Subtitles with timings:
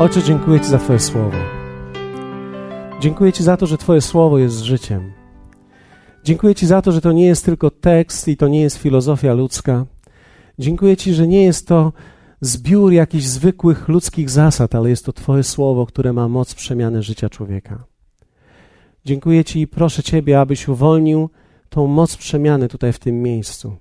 [0.00, 1.36] Ojcze, dziękuję Ci za Twoje słowo.
[3.00, 5.12] Dziękuję Ci za to, że Twoje słowo jest życiem.
[6.24, 9.34] Dziękuję Ci za to, że to nie jest tylko tekst i to nie jest filozofia
[9.34, 9.86] ludzka.
[10.58, 11.92] Dziękuję Ci, że nie jest to
[12.40, 17.28] zbiór jakichś zwykłych ludzkich zasad, ale jest to Twoje słowo, które ma moc przemiany życia
[17.28, 17.84] człowieka.
[19.04, 21.30] Dziękuję Ci i proszę Ciebie, abyś uwolnił
[21.68, 23.76] tą moc przemiany tutaj w tym miejscu.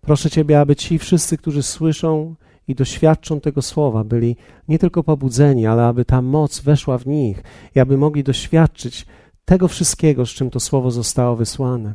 [0.00, 2.34] Proszę Ciebie, aby ci wszyscy, którzy słyszą
[2.72, 4.36] i doświadczą tego słowa, byli
[4.68, 7.42] nie tylko pobudzeni, ale aby ta moc weszła w nich
[7.74, 9.06] i aby mogli doświadczyć
[9.44, 11.94] tego wszystkiego, z czym to słowo zostało wysłane.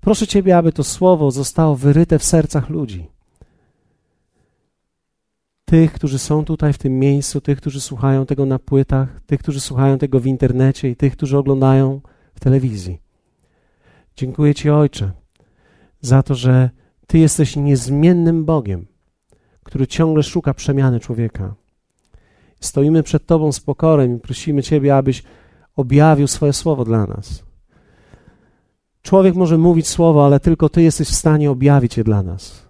[0.00, 3.08] Proszę Ciebie, aby to słowo zostało wyryte w sercach ludzi.
[5.64, 9.60] Tych, którzy są tutaj w tym miejscu, tych, którzy słuchają tego na płytach, tych, którzy
[9.60, 12.00] słuchają tego w internecie i tych, którzy oglądają
[12.34, 12.98] w telewizji.
[14.16, 15.12] Dziękuję Ci, Ojcze,
[16.00, 16.70] za to, że
[17.06, 18.86] Ty jesteś niezmiennym Bogiem,
[19.66, 21.54] który ciągle szuka przemiany człowieka.
[22.60, 25.22] Stoimy przed Tobą z pokorem i prosimy Ciebie, abyś
[25.76, 27.44] objawił swoje słowo dla nas.
[29.02, 32.66] Człowiek może mówić słowo, ale tylko Ty jesteś w stanie objawić je dla nas.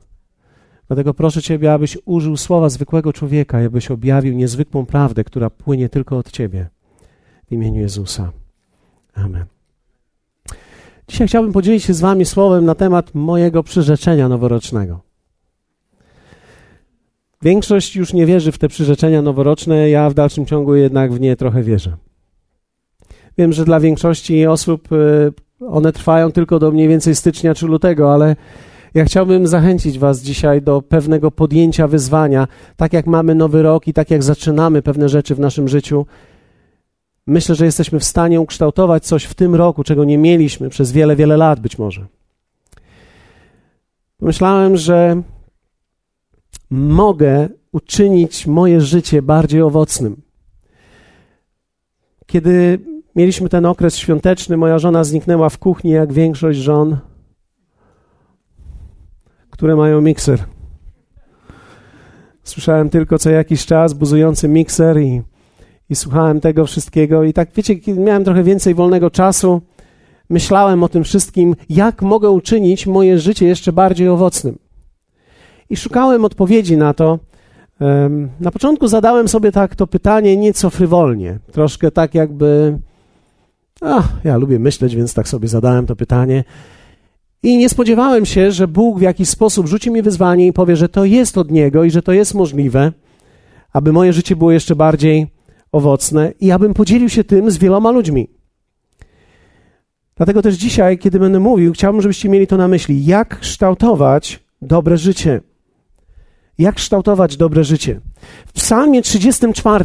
[0.87, 6.19] Dlatego proszę Ciebie, abyś użył słowa zwykłego człowieka abyś objawił niezwykłą prawdę, która płynie tylko
[6.19, 6.69] od Ciebie.
[7.49, 8.33] W imieniu Jezusa.
[9.15, 9.45] Amen.
[11.09, 15.06] Dzisiaj chciałbym podzielić się z Wami słowem na temat mojego przyrzeczenia noworocznego.
[17.47, 21.37] Większość już nie wierzy w te przyrzeczenia noworoczne, ja w dalszym ciągu jednak w nie
[21.37, 21.97] trochę wierzę.
[23.39, 25.33] Wiem, że dla większości osób y,
[25.69, 28.37] one trwają tylko do mniej więcej stycznia czy lutego, ale
[28.95, 32.49] ja chciałbym zachęcić Was dzisiaj do pewnego podjęcia wyzwania.
[32.77, 36.07] Tak jak mamy nowy rok i tak jak zaczynamy pewne rzeczy w naszym życiu,
[37.27, 41.17] myślę, że jesteśmy w stanie ukształtować coś w tym roku, czego nie mieliśmy przez wiele,
[41.17, 42.07] wiele lat być może.
[44.19, 45.23] Pomyślałem, że
[46.71, 50.23] mogę uczynić moje życie bardziej owocnym.
[52.27, 52.79] Kiedy
[53.17, 56.97] mieliśmy ten okres świąteczny, moja żona zniknęła w kuchni, jak większość żon,
[59.51, 60.45] które mają mikser.
[62.43, 65.23] Słyszałem tylko co jakiś czas buzujący mikser i,
[65.91, 67.25] i słuchałem tego wszystkiego.
[67.25, 69.61] I tak, wiecie, kiedy miałem trochę więcej wolnego czasu,
[70.31, 74.66] myślałem o tym wszystkim, jak mogę uczynić moje życie jeszcze bardziej owocnym.
[75.71, 77.19] I szukałem odpowiedzi na to.
[78.41, 82.79] Na początku zadałem sobie tak to pytanie nieco frywolnie, troszkę tak jakby.
[83.81, 86.45] Ach, ja lubię myśleć, więc tak sobie zadałem to pytanie.
[87.43, 90.89] I nie spodziewałem się, że Bóg w jakiś sposób rzuci mi wyzwanie i powie, że
[90.89, 92.93] to jest od Niego i że to jest możliwe,
[93.73, 95.27] aby moje życie było jeszcze bardziej
[95.73, 98.29] owocne i abym podzielił się tym z wieloma ludźmi.
[100.17, 104.97] Dlatego też dzisiaj, kiedy będę mówił, chciałbym, żebyście mieli to na myśli, jak kształtować dobre
[104.97, 105.41] życie.
[106.59, 108.01] Jak kształtować dobre życie?
[108.47, 109.85] W Psalmie 34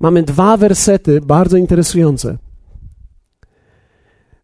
[0.00, 2.38] mamy dwa wersety bardzo interesujące.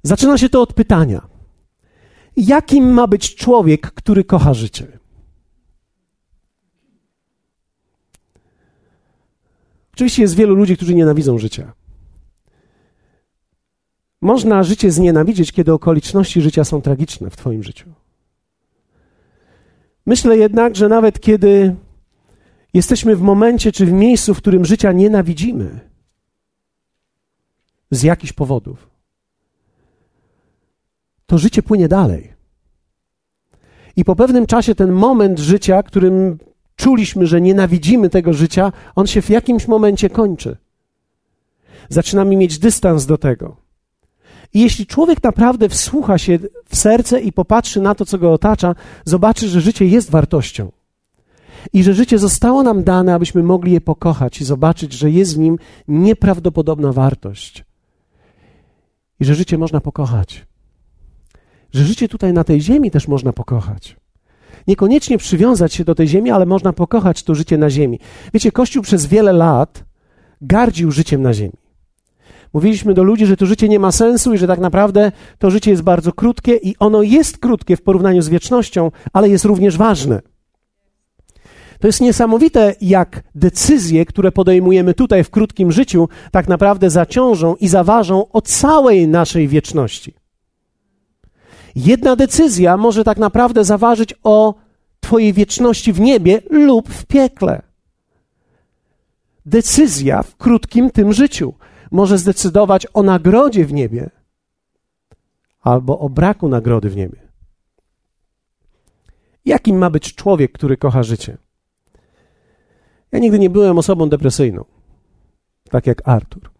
[0.03, 1.29] Zaczyna się to od pytania:
[2.37, 4.99] Jakim ma być człowiek, który kocha życie?
[9.95, 11.73] Oczywiście jest wielu ludzi, którzy nienawidzą życia.
[14.21, 17.93] Można życie znienawidzieć, kiedy okoliczności życia są tragiczne w Twoim życiu.
[20.07, 21.77] Myślę jednak, że nawet kiedy
[22.75, 25.81] jesteśmy w momencie czy w miejscu, w którym życia nienawidzimy
[27.91, 28.91] z jakichś powodów,
[31.27, 32.33] to życie płynie dalej.
[33.97, 36.39] I po pewnym czasie ten moment życia, którym
[36.77, 40.57] czuliśmy, że nienawidzimy tego życia, on się w jakimś momencie kończy.
[41.89, 43.57] Zaczynamy mieć dystans do tego.
[44.55, 46.39] I jeśli człowiek naprawdę wsłucha się
[46.69, 48.75] w serce i popatrzy na to, co go otacza,
[49.05, 50.73] zobaczy, że życie jest wartością.
[51.73, 55.39] I że życie zostało nam dane, abyśmy mogli je pokochać i zobaczyć, że jest w
[55.39, 57.65] nim nieprawdopodobna wartość.
[59.21, 60.47] I że życie można pokochać.
[61.73, 63.97] Że życie tutaj na tej ziemi też można pokochać.
[64.67, 67.99] Niekoniecznie przywiązać się do tej ziemi, ale można pokochać to życie na ziemi.
[68.35, 69.85] Wiecie, Kościół przez wiele lat
[70.41, 71.60] gardził życiem na ziemi.
[72.53, 75.71] Mówiliśmy do ludzi, że to życie nie ma sensu i że tak naprawdę to życie
[75.71, 80.21] jest bardzo krótkie i ono jest krótkie w porównaniu z wiecznością, ale jest również ważne.
[81.81, 87.69] To jest niesamowite, jak decyzje, które podejmujemy tutaj w krótkim życiu, tak naprawdę zaciążą i
[87.69, 90.15] zaważą o całej naszej wieczności.
[91.77, 94.55] Jedna decyzja może tak naprawdę zaważyć o
[95.01, 97.63] Twojej wieczności w niebie lub w piekle.
[99.47, 101.55] Decyzja w krótkim tym życiu
[101.91, 104.11] może zdecydować o nagrodzie w niebie
[105.61, 107.31] albo o braku nagrody w niebie.
[109.45, 111.37] Jakim ma być człowiek, który kocha życie?
[113.13, 114.65] Ja nigdy nie byłem osobą depresyjną,
[115.71, 116.51] tak jak Artur.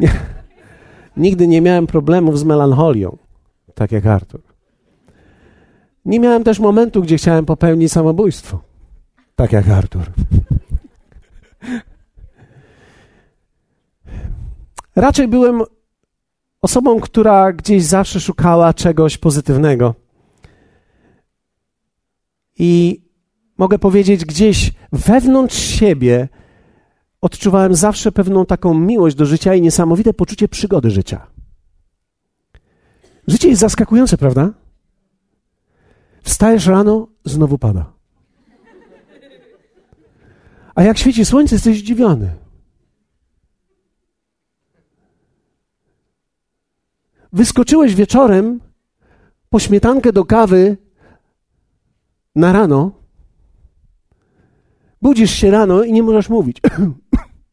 [0.00, 0.12] Nie,
[1.16, 3.16] nigdy nie miałem problemów z melancholią,
[3.74, 4.42] tak jak Artur.
[6.04, 8.60] Nie miałem też momentu, gdzie chciałem popełnić samobójstwo,
[9.36, 10.12] tak jak Artur.
[14.96, 15.62] Raczej byłem
[16.62, 19.94] osobą, która gdzieś zawsze szukała czegoś pozytywnego.
[22.58, 23.02] I
[23.58, 26.28] mogę powiedzieć, gdzieś wewnątrz siebie
[27.20, 31.26] odczuwałem zawsze pewną taką miłość do życia i niesamowite poczucie przygody życia.
[33.26, 34.50] Życie jest zaskakujące, prawda?
[36.22, 37.92] Wstajesz rano, znowu pada.
[40.74, 42.45] A jak świeci słońce, jesteś zdziwiony.
[47.36, 48.60] Wyskoczyłeś wieczorem
[49.50, 50.76] po śmietankę do kawy
[52.34, 52.90] na rano,
[55.02, 56.60] budzisz się rano i nie możesz mówić,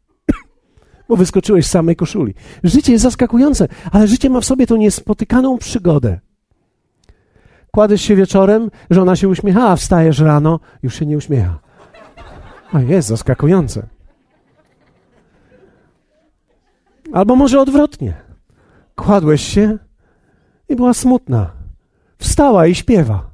[1.10, 2.34] bo wyskoczyłeś z samej koszuli.
[2.64, 6.20] Życie jest zaskakujące, ale życie ma w sobie tą niespotykaną przygodę.
[7.72, 11.60] Kładziesz się wieczorem, żona się uśmiecha, a wstajesz rano, już się nie uśmiecha.
[12.74, 13.88] A jest zaskakujące.
[17.14, 18.23] Albo może odwrotnie.
[18.96, 19.78] Kładłeś się
[20.70, 21.52] i była smutna.
[22.18, 23.34] Wstała i śpiewa.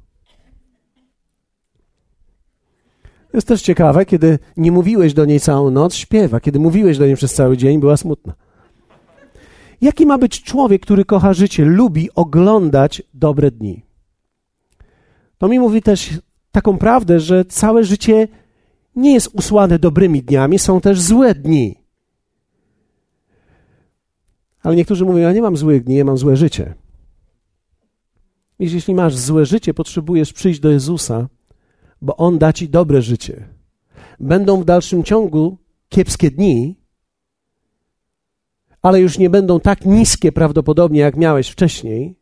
[3.34, 6.40] Jest też ciekawe, kiedy nie mówiłeś do niej całą noc, śpiewa.
[6.40, 8.34] Kiedy mówiłeś do niej przez cały dzień, była smutna.
[9.82, 13.86] Jaki ma być człowiek, który kocha życie, lubi oglądać dobre dni?
[15.38, 16.10] To mi mówi też
[16.52, 18.28] taką prawdę, że całe życie
[18.96, 21.76] nie jest usłane dobrymi dniami, są też złe dni.
[24.64, 26.74] Ale niektórzy mówią: Ja nie mam złych dni, ja mam złe życie.
[28.60, 31.30] I jeśli masz złe życie, potrzebujesz przyjść do Jezusa,
[32.02, 33.48] bo On da ci dobre życie.
[34.20, 35.58] Będą w dalszym ciągu
[35.90, 36.80] kiepskie dni,
[38.82, 42.20] ale już nie będą tak niskie prawdopodobnie, jak miałeś wcześniej,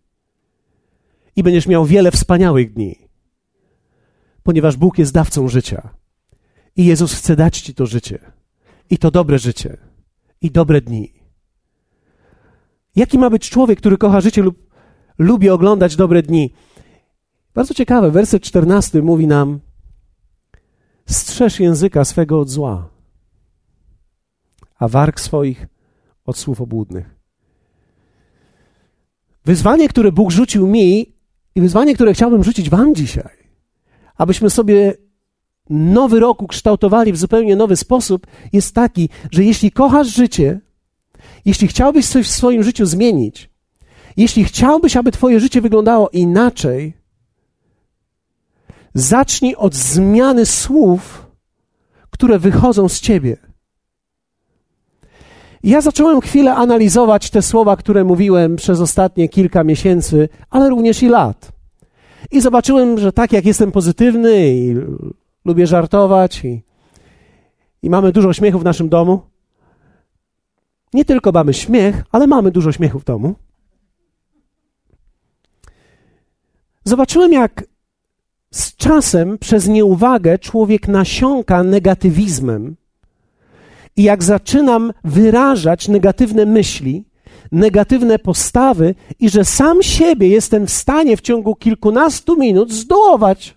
[1.36, 2.96] i będziesz miał wiele wspaniałych dni,
[4.44, 5.90] ponieważ Bóg jest dawcą życia.
[6.76, 8.20] I Jezus chce dać ci to życie,
[8.90, 9.78] i to dobre życie,
[10.42, 11.17] i dobre dni.
[12.98, 14.70] Jaki ma być człowiek, który kocha życie lub
[15.18, 16.54] lubi oglądać dobre dni?
[17.54, 19.60] Bardzo ciekawe, werset 14 mówi nam:
[21.06, 22.90] Strzeż języka swego od zła,
[24.80, 25.68] a warg swoich
[26.26, 27.16] od słów obłudnych.
[29.46, 31.14] Wyzwanie, które Bóg rzucił mi
[31.56, 33.38] i wyzwanie, które chciałbym rzucić Wam dzisiaj,
[34.16, 34.94] abyśmy sobie
[35.70, 40.60] nowy rok ukształtowali w zupełnie nowy sposób, jest taki, że jeśli kochasz życie,
[41.46, 43.50] jeśli chciałbyś coś w swoim życiu zmienić,
[44.18, 46.94] jeśli chciałbyś, aby Twoje życie wyglądało inaczej,
[48.94, 51.28] zacznij od zmiany słów,
[52.10, 53.38] które wychodzą z Ciebie.
[55.64, 61.08] Ja zacząłem chwilę analizować te słowa, które mówiłem przez ostatnie kilka miesięcy, ale również i
[61.08, 61.52] lat.
[62.32, 64.76] I zobaczyłem, że tak jak jestem pozytywny i
[65.46, 66.62] lubię żartować i,
[67.84, 69.22] i mamy dużo śmiechu w naszym domu,
[70.98, 73.36] nie tylko mamy śmiech, ale mamy dużo śmiechu w domu.
[76.84, 77.64] Zobaczyłem, jak
[78.52, 82.76] z czasem przez nieuwagę człowiek nasiąka negatywizmem
[83.96, 87.06] i jak zaczynam wyrażać negatywne myśli,
[87.52, 93.56] negatywne postawy i że sam siebie jestem w stanie w ciągu kilkunastu minut zdołować.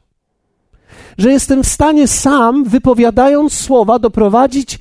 [1.18, 4.78] Że jestem w stanie sam, wypowiadając słowa, doprowadzić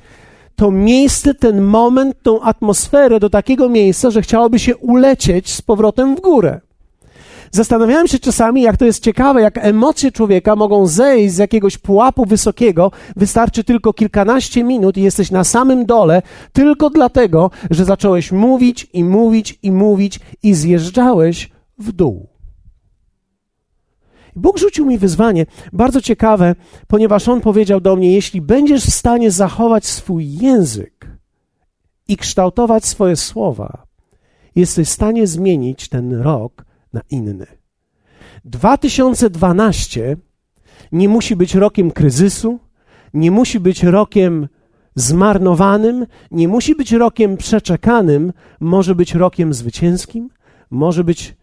[0.60, 6.16] to miejsce, ten moment, tą atmosferę do takiego miejsca, że chciałoby się ulecieć z powrotem
[6.16, 6.60] w górę.
[7.50, 12.24] Zastanawiałem się czasami, jak to jest ciekawe, jak emocje człowieka mogą zejść z jakiegoś pułapu
[12.24, 18.86] wysokiego, wystarczy tylko kilkanaście minut i jesteś na samym dole, tylko dlatego, że zacząłeś mówić
[18.92, 22.29] i mówić i mówić i zjeżdżałeś w dół.
[24.40, 26.54] Bóg rzucił mi wyzwanie, bardzo ciekawe,
[26.88, 31.06] ponieważ On powiedział do mnie: Jeśli będziesz w stanie zachować swój język
[32.08, 33.86] i kształtować swoje słowa,
[34.56, 37.46] jesteś w stanie zmienić ten rok na inny.
[38.44, 40.16] 2012
[40.92, 42.58] nie musi być rokiem kryzysu,
[43.14, 44.48] nie musi być rokiem
[44.94, 50.30] zmarnowanym, nie musi być rokiem przeczekanym, może być rokiem zwycięskim,
[50.70, 51.36] może być,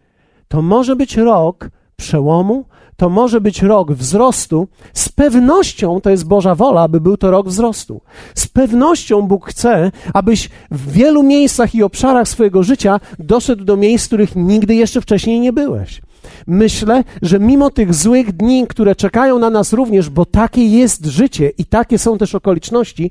[0.48, 2.64] to może być rok przełomu,
[2.96, 4.68] to może być rok wzrostu.
[4.94, 8.00] Z pewnością to jest Boża wola, aby był to rok wzrostu.
[8.34, 14.06] Z pewnością Bóg chce, abyś w wielu miejscach i obszarach swojego życia doszedł do miejsc,
[14.06, 16.00] których nigdy jeszcze wcześniej nie byłeś.
[16.46, 21.52] Myślę, że mimo tych złych dni, które czekają na nas również, bo takie jest życie
[21.58, 23.10] i takie są też okoliczności,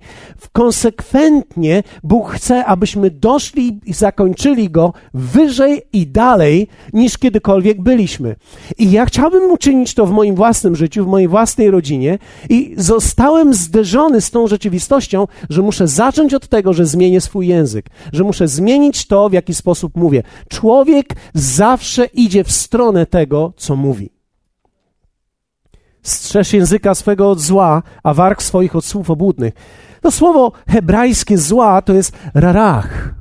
[0.52, 8.36] konsekwentnie Bóg chce, abyśmy doszli i zakończyli go wyżej i dalej niż kiedykolwiek byliśmy.
[8.78, 12.20] I ja chciałbym uczynić to w moim własnym życiu, w mojej własnej rodzinie
[12.50, 17.90] i zostałem zderzony z tą rzeczywistością, że muszę zacząć od tego, że zmienię swój język,
[18.14, 20.24] że muszę zmienić to, w jaki sposób mówię.
[20.50, 24.10] Człowiek zawsze idzie w stronę tego, co mówi.
[26.02, 29.54] Strzeż języka swego od zła, a warg swoich od słów obłudnych.
[30.02, 33.16] To słowo hebrajskie zła to jest rarach.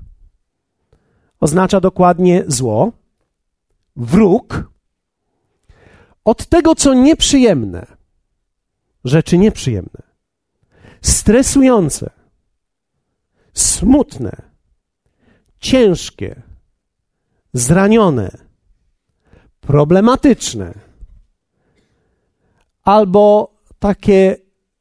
[1.40, 2.92] Oznacza dokładnie zło,
[3.96, 4.70] wróg,
[6.24, 7.86] od tego, co nieprzyjemne,
[9.04, 10.02] rzeczy nieprzyjemne,
[11.02, 12.10] stresujące,
[13.54, 14.42] smutne,
[15.58, 16.42] ciężkie,
[17.52, 18.45] zranione,
[19.66, 20.74] problematyczne,
[22.84, 24.36] albo takie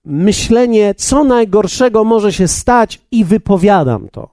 [0.05, 4.29] myślenie, co najgorszego może się stać, i wypowiadam to.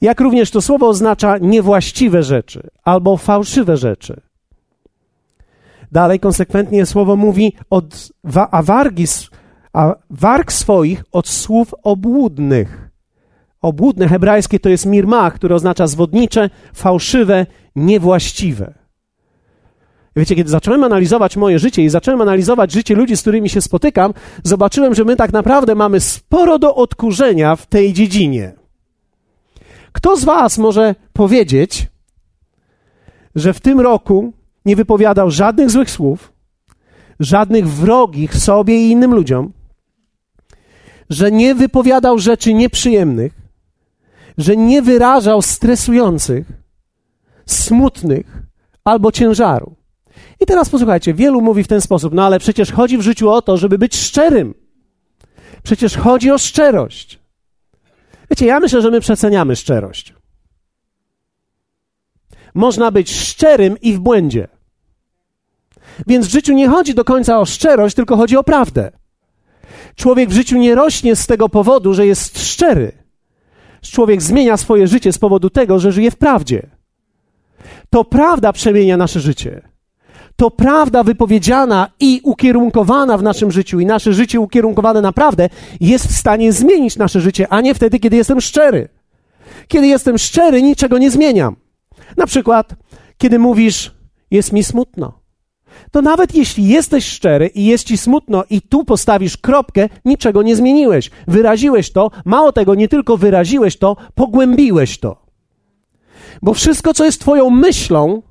[0.00, 4.20] Jak również to słowo oznacza niewłaściwe rzeczy albo fałszywe rzeczy.
[5.92, 8.12] Dalej konsekwentnie słowo mówi od,
[8.50, 9.04] a, wargi,
[9.72, 12.90] a warg swoich od słów obłudnych.
[13.62, 18.74] Obłudne hebrajskie to jest mirmach, które oznacza zwodnicze, fałszywe, niewłaściwe.
[20.16, 24.14] Wiecie, kiedy zacząłem analizować moje życie i zacząłem analizować życie ludzi, z którymi się spotykam,
[24.44, 28.52] zobaczyłem, że my tak naprawdę mamy sporo do odkurzenia w tej dziedzinie.
[29.92, 31.86] Kto z Was może powiedzieć,
[33.34, 34.32] że w tym roku
[34.64, 36.32] nie wypowiadał żadnych złych słów,
[37.20, 39.52] żadnych wrogich sobie i innym ludziom,
[41.10, 43.32] że nie wypowiadał rzeczy nieprzyjemnych,
[44.38, 46.61] że nie wyrażał stresujących,
[47.52, 48.42] smutnych
[48.84, 49.76] albo ciężaru.
[50.40, 53.42] I teraz posłuchajcie, wielu mówi w ten sposób, no ale przecież chodzi w życiu o
[53.42, 54.54] to, żeby być szczerym.
[55.62, 57.18] Przecież chodzi o szczerość.
[58.30, 60.14] Wiecie, ja myślę, że my przeceniamy szczerość.
[62.54, 64.48] Można być szczerym i w błędzie.
[66.06, 68.92] Więc w życiu nie chodzi do końca o szczerość, tylko chodzi o prawdę.
[69.96, 72.92] Człowiek w życiu nie rośnie z tego powodu, że jest szczery.
[73.82, 76.70] Człowiek zmienia swoje życie z powodu tego, że żyje w prawdzie.
[77.90, 79.62] To prawda przemienia nasze życie.
[80.36, 85.48] To prawda wypowiedziana i ukierunkowana w naszym życiu, i nasze życie ukierunkowane naprawdę
[85.80, 88.88] jest w stanie zmienić nasze życie, a nie wtedy, kiedy jestem szczery.
[89.68, 91.56] Kiedy jestem szczery, niczego nie zmieniam.
[92.16, 92.74] Na przykład,
[93.18, 93.94] kiedy mówisz,
[94.30, 95.22] jest mi smutno.
[95.90, 100.56] To nawet jeśli jesteś szczery i jest ci smutno i tu postawisz kropkę, niczego nie
[100.56, 101.10] zmieniłeś.
[101.28, 105.21] Wyraziłeś to, mało tego, nie tylko wyraziłeś to, pogłębiłeś to.
[106.42, 108.22] Bo wszystko, co jest Twoją myślą,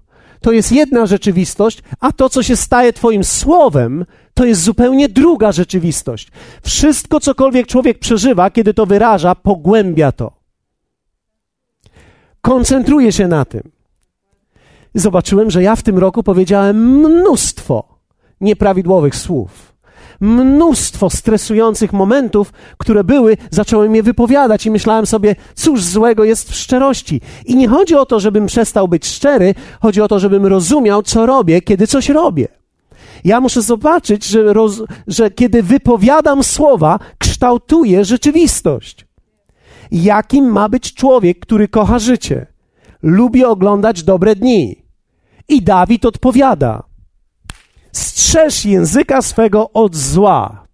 [0.41, 5.51] to jest jedna rzeczywistość, a to, co się staje Twoim słowem, to jest zupełnie druga
[5.51, 6.31] rzeczywistość.
[6.63, 10.31] Wszystko, cokolwiek człowiek przeżywa, kiedy to wyraża, pogłębia to.
[12.41, 13.71] Koncentruje się na tym.
[14.95, 17.99] Zobaczyłem, że ja w tym roku powiedziałem mnóstwo
[18.41, 19.70] nieprawidłowych słów
[20.21, 26.55] mnóstwo stresujących momentów, które były, zacząłem je wypowiadać i myślałem sobie, cóż złego jest w
[26.55, 27.21] szczerości.
[27.45, 31.25] I nie chodzi o to, żebym przestał być szczery, chodzi o to, żebym rozumiał, co
[31.25, 32.47] robię, kiedy coś robię.
[33.23, 39.05] Ja muszę zobaczyć, że, roz, że kiedy wypowiadam słowa, kształtuję rzeczywistość.
[39.91, 42.45] Jakim ma być człowiek, który kocha życie?
[43.03, 44.83] Lubi oglądać dobre dni.
[45.49, 46.83] I Dawid odpowiada:
[47.91, 50.67] Strzeż języka swego od zła.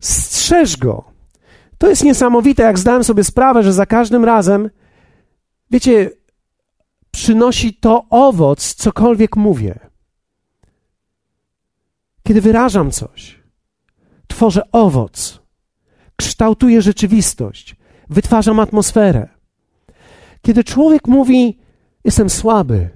[0.00, 1.04] Strzeż go.
[1.78, 4.70] To jest niesamowite, jak zdałem sobie sprawę, że za każdym razem,
[5.70, 6.10] wiecie,
[7.10, 9.78] przynosi to owoc, cokolwiek mówię.
[12.22, 13.42] Kiedy wyrażam coś,
[14.26, 15.40] tworzę owoc,
[16.16, 17.76] kształtuję rzeczywistość,
[18.10, 19.28] wytwarzam atmosferę.
[20.42, 21.58] Kiedy człowiek mówi:
[22.04, 22.90] Jestem słaby,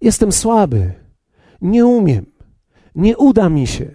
[0.00, 1.03] jestem słaby,
[1.64, 2.26] nie umiem,
[2.94, 3.90] nie uda mi się.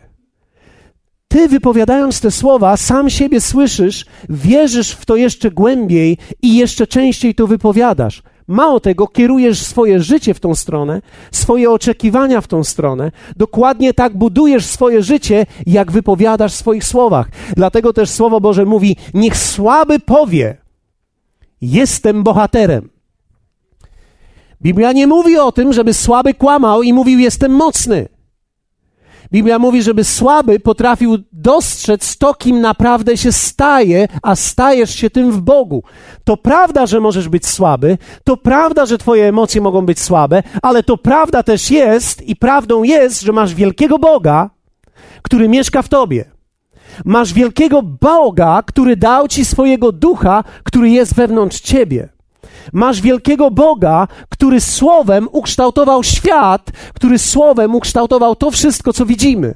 [1.28, 7.36] Ty wypowiadając te słowa, sam siebie słyszysz, wierzysz w to jeszcze głębiej i jeszcze częściej
[7.36, 8.24] to wypowiadasz.
[8.48, 13.12] Mało tego, kierujesz swoje życie w tą stronę, swoje oczekiwania w tą stronę.
[13.36, 17.30] Dokładnie tak budujesz swoje życie, jak wypowiadasz w swoich słowach.
[17.56, 20.58] Dlatego też Słowo Boże mówi: Niech słaby powie,
[21.62, 22.90] jestem bohaterem.
[24.62, 28.08] Biblia nie mówi o tym, żeby słaby kłamał i mówił: Jestem mocny.
[29.32, 35.32] Biblia mówi, żeby słaby potrafił dostrzec to, kim naprawdę się staje, a stajesz się tym
[35.32, 35.84] w Bogu.
[36.24, 40.84] To prawda, że możesz być słaby, to prawda, że Twoje emocje mogą być słabe, ale
[40.84, 44.50] to prawda też jest i prawdą jest, że masz wielkiego Boga,
[45.22, 46.26] który mieszka w Tobie.
[47.06, 52.10] Masz wielkiego Boga, który dał Ci swojego ducha, który jest wewnątrz Ciebie.
[52.74, 59.54] Masz wielkiego Boga, który słowem ukształtował świat, który słowem ukształtował to wszystko, co widzimy.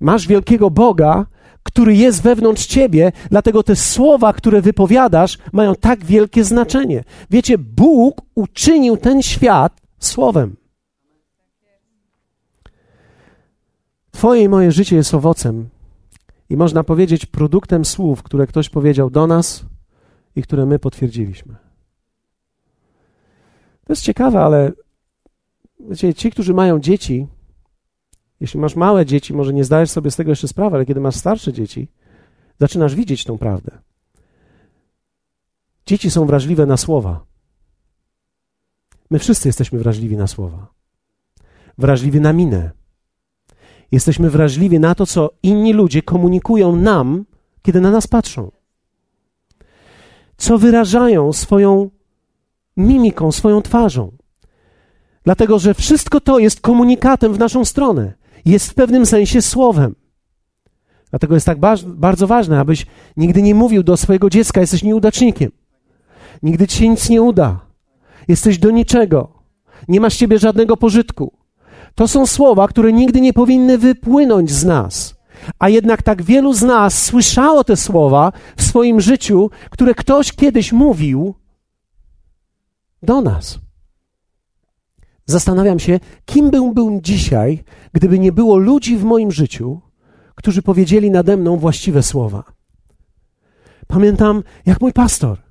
[0.00, 1.26] Masz wielkiego Boga,
[1.62, 7.04] który jest wewnątrz ciebie, dlatego te słowa, które wypowiadasz, mają tak wielkie znaczenie.
[7.30, 10.56] Wiecie, Bóg uczynił ten świat słowem.
[14.10, 15.68] Twoje i moje życie jest owocem
[16.50, 19.64] i można powiedzieć produktem słów, które ktoś powiedział do nas
[20.36, 21.65] i które my potwierdziliśmy.
[23.86, 24.72] To jest ciekawe, ale
[25.80, 27.26] wiecie, ci, którzy mają dzieci,
[28.40, 31.16] jeśli masz małe dzieci, może nie zdajesz sobie z tego jeszcze sprawy, ale kiedy masz
[31.16, 31.88] starsze dzieci,
[32.60, 33.78] zaczynasz widzieć tą prawdę.
[35.86, 37.24] Dzieci są wrażliwe na słowa.
[39.10, 40.66] My wszyscy jesteśmy wrażliwi na słowa.
[41.78, 42.70] Wrażliwi na minę.
[43.92, 47.24] Jesteśmy wrażliwi na to, co inni ludzie komunikują nam,
[47.62, 48.50] kiedy na nas patrzą.
[50.36, 51.90] Co wyrażają swoją
[52.76, 54.12] mimiką, swoją twarzą.
[55.24, 58.14] Dlatego, że wszystko to jest komunikatem w naszą stronę.
[58.44, 59.94] Jest w pewnym sensie słowem.
[61.10, 65.50] Dlatego jest tak bardzo ważne, abyś nigdy nie mówił do swojego dziecka, jesteś nieudacznikiem.
[66.42, 67.60] Nigdy ci się nic nie uda.
[68.28, 69.32] Jesteś do niczego.
[69.88, 71.32] Nie masz ciebie żadnego pożytku.
[71.94, 75.14] To są słowa, które nigdy nie powinny wypłynąć z nas.
[75.58, 80.72] A jednak tak wielu z nas słyszało te słowa w swoim życiu, które ktoś kiedyś
[80.72, 81.34] mówił,
[83.02, 83.58] do nas.
[85.26, 89.80] Zastanawiam się, kim byłbym dzisiaj, gdyby nie było ludzi w moim życiu,
[90.34, 92.44] którzy powiedzieli nade mną właściwe słowa.
[93.86, 95.42] Pamiętam, jak mój pastor,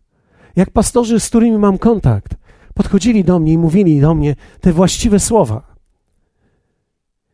[0.55, 2.35] jak pastorzy, z którymi mam kontakt,
[2.73, 5.75] podchodzili do mnie i mówili do mnie te właściwe słowa.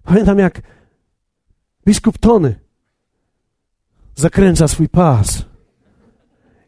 [0.04, 0.62] Pamiętam, jak
[1.86, 2.56] biskup Tony
[4.16, 5.46] zakręca swój pas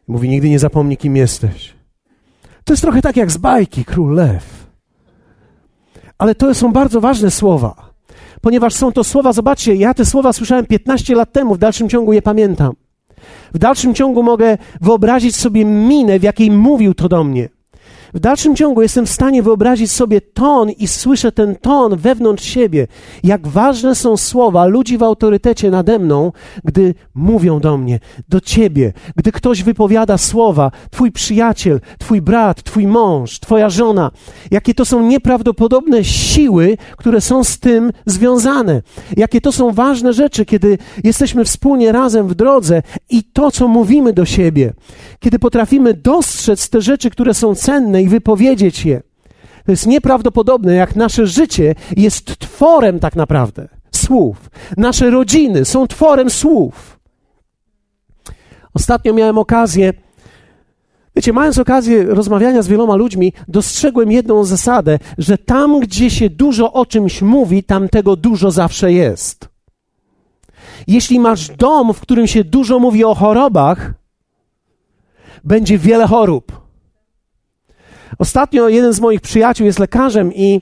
[0.08, 1.74] mówi: Nigdy nie zapomnij, kim jesteś.
[2.64, 4.66] To jest trochę tak jak z bajki Król Lew.
[6.18, 7.90] Ale to są bardzo ważne słowa,
[8.40, 12.12] ponieważ są to słowa, zobaczcie, ja te słowa słyszałem 15 lat temu, w dalszym ciągu
[12.12, 12.72] je pamiętam.
[13.54, 17.48] W dalszym ciągu mogę wyobrazić sobie minę, w jakiej mówił to do mnie.
[18.14, 22.86] W dalszym ciągu jestem w stanie wyobrazić sobie ton i słyszę ten ton wewnątrz siebie.
[23.22, 26.32] Jak ważne są słowa ludzi w autorytecie nade mną,
[26.64, 32.86] gdy mówią do mnie, do ciebie, gdy ktoś wypowiada słowa, twój przyjaciel, twój brat, twój
[32.86, 34.10] mąż, twoja żona.
[34.50, 38.82] Jakie to są nieprawdopodobne siły, które są z tym związane.
[39.16, 44.12] Jakie to są ważne rzeczy, kiedy jesteśmy wspólnie razem w drodze i to, co mówimy
[44.12, 44.72] do siebie.
[45.20, 49.02] Kiedy potrafimy dostrzec te rzeczy, które są cenne i wypowiedzieć je.
[49.64, 54.50] To jest nieprawdopodobne, jak nasze życie jest tworem tak naprawdę słów.
[54.76, 57.00] Nasze rodziny są tworem słów.
[58.74, 59.92] Ostatnio miałem okazję,
[61.16, 66.72] wiecie, mając okazję rozmawiania z wieloma ludźmi, dostrzegłem jedną zasadę, że tam, gdzie się dużo
[66.72, 69.48] o czymś mówi, tam tego dużo zawsze jest.
[70.86, 73.92] Jeśli masz dom, w którym się dużo mówi o chorobach,
[75.44, 76.63] będzie wiele chorób.
[78.18, 80.60] Ostatnio jeden z moich przyjaciół jest lekarzem i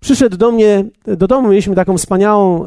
[0.00, 1.48] przyszedł do mnie do domu.
[1.48, 2.64] Mieliśmy taką wspaniałą,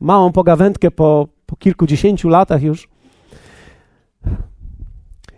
[0.00, 2.88] małą pogawędkę po, po kilkudziesięciu latach już.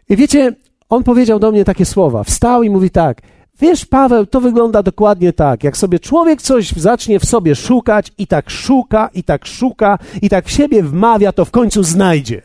[0.08, 0.52] I wiecie,
[0.88, 2.24] on powiedział do mnie takie słowa.
[2.24, 3.22] Wstał i mówi tak.
[3.60, 5.64] Wiesz, Paweł, to wygląda dokładnie tak.
[5.64, 10.28] Jak sobie człowiek coś zacznie w sobie szukać i tak szuka, i tak szuka, i
[10.28, 12.42] tak w siebie wmawia, to w końcu znajdzie.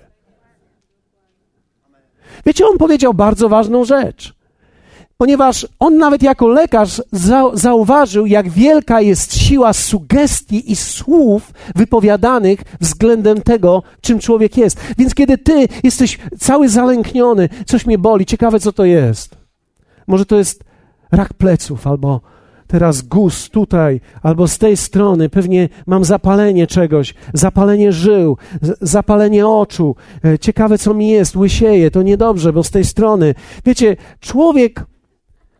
[2.45, 4.38] Wiecie, on powiedział bardzo ważną rzecz
[5.21, 7.01] ponieważ on nawet jako lekarz
[7.53, 14.81] zauważył, jak wielka jest siła sugestii i słów wypowiadanych względem tego, czym człowiek jest.
[14.97, 19.37] Więc kiedy ty jesteś cały zalękniony, coś mnie boli, ciekawe co to jest.
[20.07, 20.63] Może to jest
[21.11, 22.21] rak pleców albo
[22.67, 28.37] teraz guz tutaj, albo z tej strony, pewnie mam zapalenie czegoś, zapalenie żył,
[28.81, 33.35] zapalenie oczu, e, ciekawe co mi jest, łysieje, to niedobrze, bo z tej strony.
[33.65, 34.85] Wiecie, człowiek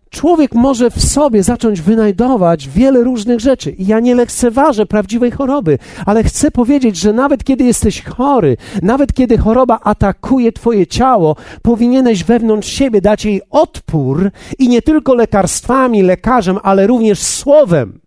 [0.09, 3.71] człowiek może w sobie zacząć wynajdować wiele różnych rzeczy.
[3.71, 9.13] I ja nie lekceważę prawdziwej choroby, ale chcę powiedzieć, że nawet kiedy jesteś chory, nawet
[9.13, 16.01] kiedy choroba atakuje Twoje ciało, powinieneś wewnątrz siebie dać jej odpór i nie tylko lekarstwami,
[16.01, 17.99] lekarzem, ale również słowem.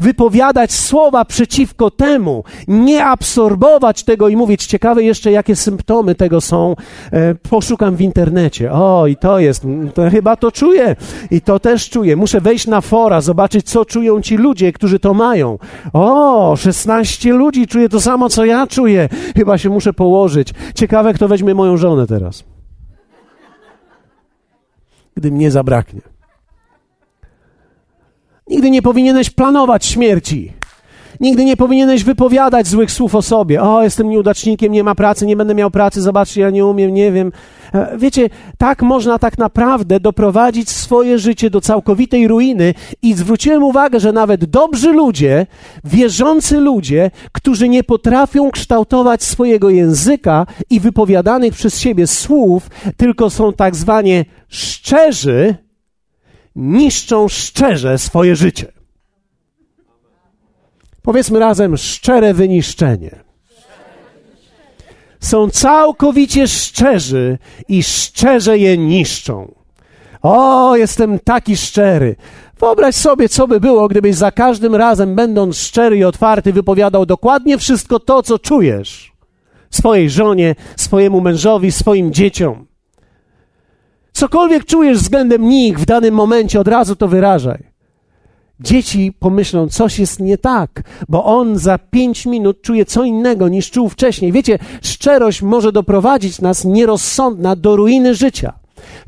[0.00, 6.76] Wypowiadać słowa przeciwko temu, nie absorbować tego i mówić, ciekawe jeszcze, jakie symptomy tego są,
[7.12, 8.72] e, poszukam w internecie.
[8.72, 9.62] O, i to jest,
[9.94, 10.96] to chyba to czuję,
[11.30, 12.16] i to też czuję.
[12.16, 15.58] Muszę wejść na fora, zobaczyć, co czują ci ludzie, którzy to mają.
[15.92, 19.08] O, 16 ludzi czuje to samo, co ja czuję.
[19.36, 20.54] Chyba się muszę położyć.
[20.74, 22.44] Ciekawe, kto weźmie moją żonę teraz.
[25.16, 26.15] Gdy mnie zabraknie.
[28.48, 30.52] Nigdy nie powinieneś planować śmierci.
[31.20, 33.62] Nigdy nie powinieneś wypowiadać złych słów o sobie.
[33.62, 37.12] O, jestem nieudacznikiem, nie ma pracy, nie będę miał pracy, zobaczcie, ja nie umiem, nie
[37.12, 37.32] wiem.
[37.74, 44.00] E, wiecie, tak można tak naprawdę doprowadzić swoje życie do całkowitej ruiny i zwróciłem uwagę,
[44.00, 45.46] że nawet dobrzy ludzie,
[45.84, 53.52] wierzący ludzie, którzy nie potrafią kształtować swojego języka i wypowiadanych przez siebie słów, tylko są
[53.52, 55.65] tak zwanie szczerzy,
[56.56, 58.72] niszczą szczerze swoje życie.
[61.02, 63.10] Powiedzmy razem szczere wyniszczenie.
[65.20, 67.38] Są całkowicie szczerzy
[67.68, 69.54] i szczerze je niszczą.
[70.22, 72.16] O, jestem taki szczery.
[72.60, 77.58] Wyobraź sobie, co by było, gdybyś za każdym razem, będąc szczery i otwarty, wypowiadał dokładnie
[77.58, 79.16] wszystko to, co czujesz
[79.70, 82.66] swojej żonie, swojemu mężowi, swoim dzieciom.
[84.16, 87.64] Cokolwiek czujesz względem nich w danym momencie, od razu to wyrażaj.
[88.60, 93.70] Dzieci pomyślą, coś jest nie tak, bo on za pięć minut czuje co innego niż
[93.70, 94.32] czuł wcześniej.
[94.32, 98.52] Wiecie, szczerość może doprowadzić nas nierozsądna do ruiny życia.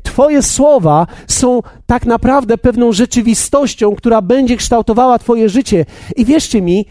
[0.03, 5.85] Twoje słowa są tak naprawdę pewną rzeczywistością, która będzie kształtowała Twoje życie.
[6.15, 6.85] I wierzcie mi,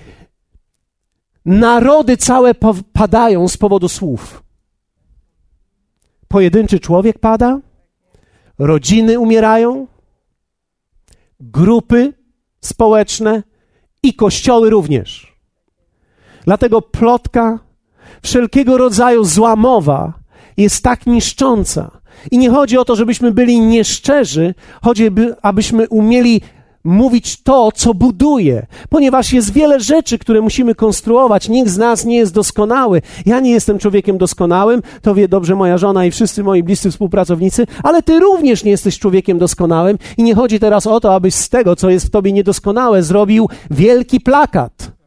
[1.44, 2.54] narody całe
[2.92, 4.42] padają z powodu słów.
[6.28, 7.60] Pojedynczy człowiek pada,
[8.58, 9.86] rodziny umierają,
[11.40, 12.12] grupy
[12.60, 13.42] społeczne
[14.02, 15.34] i kościoły również.
[16.44, 17.58] Dlatego plotka,
[18.22, 20.12] wszelkiego rodzaju złamowa
[20.56, 21.90] jest tak niszcząca.
[22.30, 25.10] I nie chodzi o to, żebyśmy byli nieszczerzy, chodzi,
[25.42, 26.40] abyśmy umieli
[26.84, 31.48] mówić to, co buduje, ponieważ jest wiele rzeczy, które musimy konstruować.
[31.48, 33.02] Nikt z nas nie jest doskonały.
[33.26, 37.66] Ja nie jestem człowiekiem doskonałym, to wie dobrze moja żona i wszyscy moi bliscy współpracownicy,
[37.82, 41.48] ale ty również nie jesteś człowiekiem doskonałym i nie chodzi teraz o to, abyś z
[41.48, 44.97] tego, co jest w tobie niedoskonałe, zrobił wielki plakat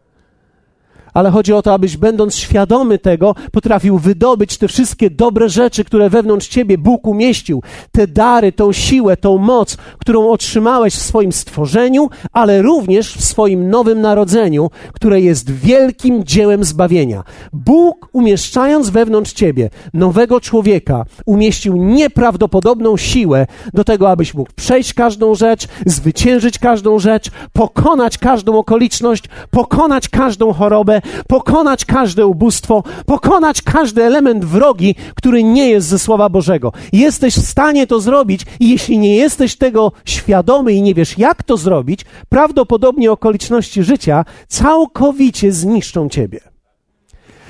[1.14, 6.10] ale chodzi o to, abyś będąc świadomy tego, potrafił wydobyć te wszystkie dobre rzeczy, które
[6.10, 12.10] wewnątrz ciebie Bóg umieścił, te dary, tą siłę, tą moc, którą otrzymałeś w swoim stworzeniu,
[12.34, 17.24] ale również w swoim nowym narodzeniu, które jest wielkim dziełem zbawienia.
[17.54, 25.36] Bóg, umieszczając wewnątrz ciebie nowego człowieka, umieścił nieprawdopodobną siłę do tego, abyś mógł przejść każdą
[25.36, 34.04] rzecz, zwyciężyć każdą rzecz, pokonać każdą okoliczność, pokonać każdą chorobę, pokonać każde ubóstwo, pokonać każdy
[34.04, 36.74] element wrogi, który nie jest ze Słowa Bożego.
[36.94, 41.44] Jesteś w stanie to zrobić i jeśli nie jesteś tego świadomy i nie wiesz, jak
[41.44, 46.40] to zrobić, prawdopodobnie okoliczności życia całkowicie zniszczą ciebie.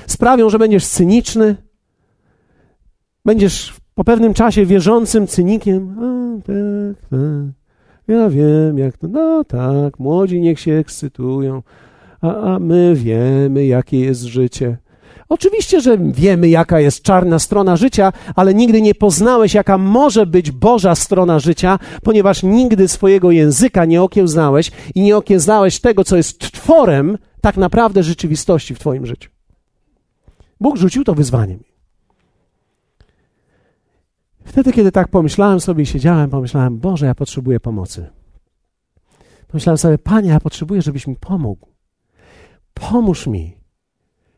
[0.06, 1.56] Sprawią, że będziesz cyniczny,
[3.24, 5.96] będziesz po pewnym czasie wierzącym cynikiem.
[5.98, 7.62] A, tak, tak.
[8.08, 9.08] Ja wiem, jak to.
[9.08, 11.62] No tak, młodzi niech się ekscytują
[12.22, 14.78] a, a my wiemy, jakie jest życie.
[15.28, 20.50] Oczywiście, że wiemy, jaka jest czarna strona życia, ale nigdy nie poznałeś, jaka może być
[20.50, 26.38] Boża strona życia, ponieważ nigdy swojego języka nie okiełznałeś i nie okiełznałeś tego, co jest
[26.38, 29.30] tworem tak naprawdę rzeczywistości w Twoim życiu.
[30.60, 31.62] Bóg rzucił to wyzwaniem.
[34.44, 38.06] Wtedy, kiedy tak pomyślałem sobie i siedziałem, pomyślałem, Boże, ja potrzebuję pomocy.
[39.48, 41.71] Pomyślałem sobie, Panie, ja potrzebuję, żebyś mi pomógł
[42.74, 43.56] pomóż mi.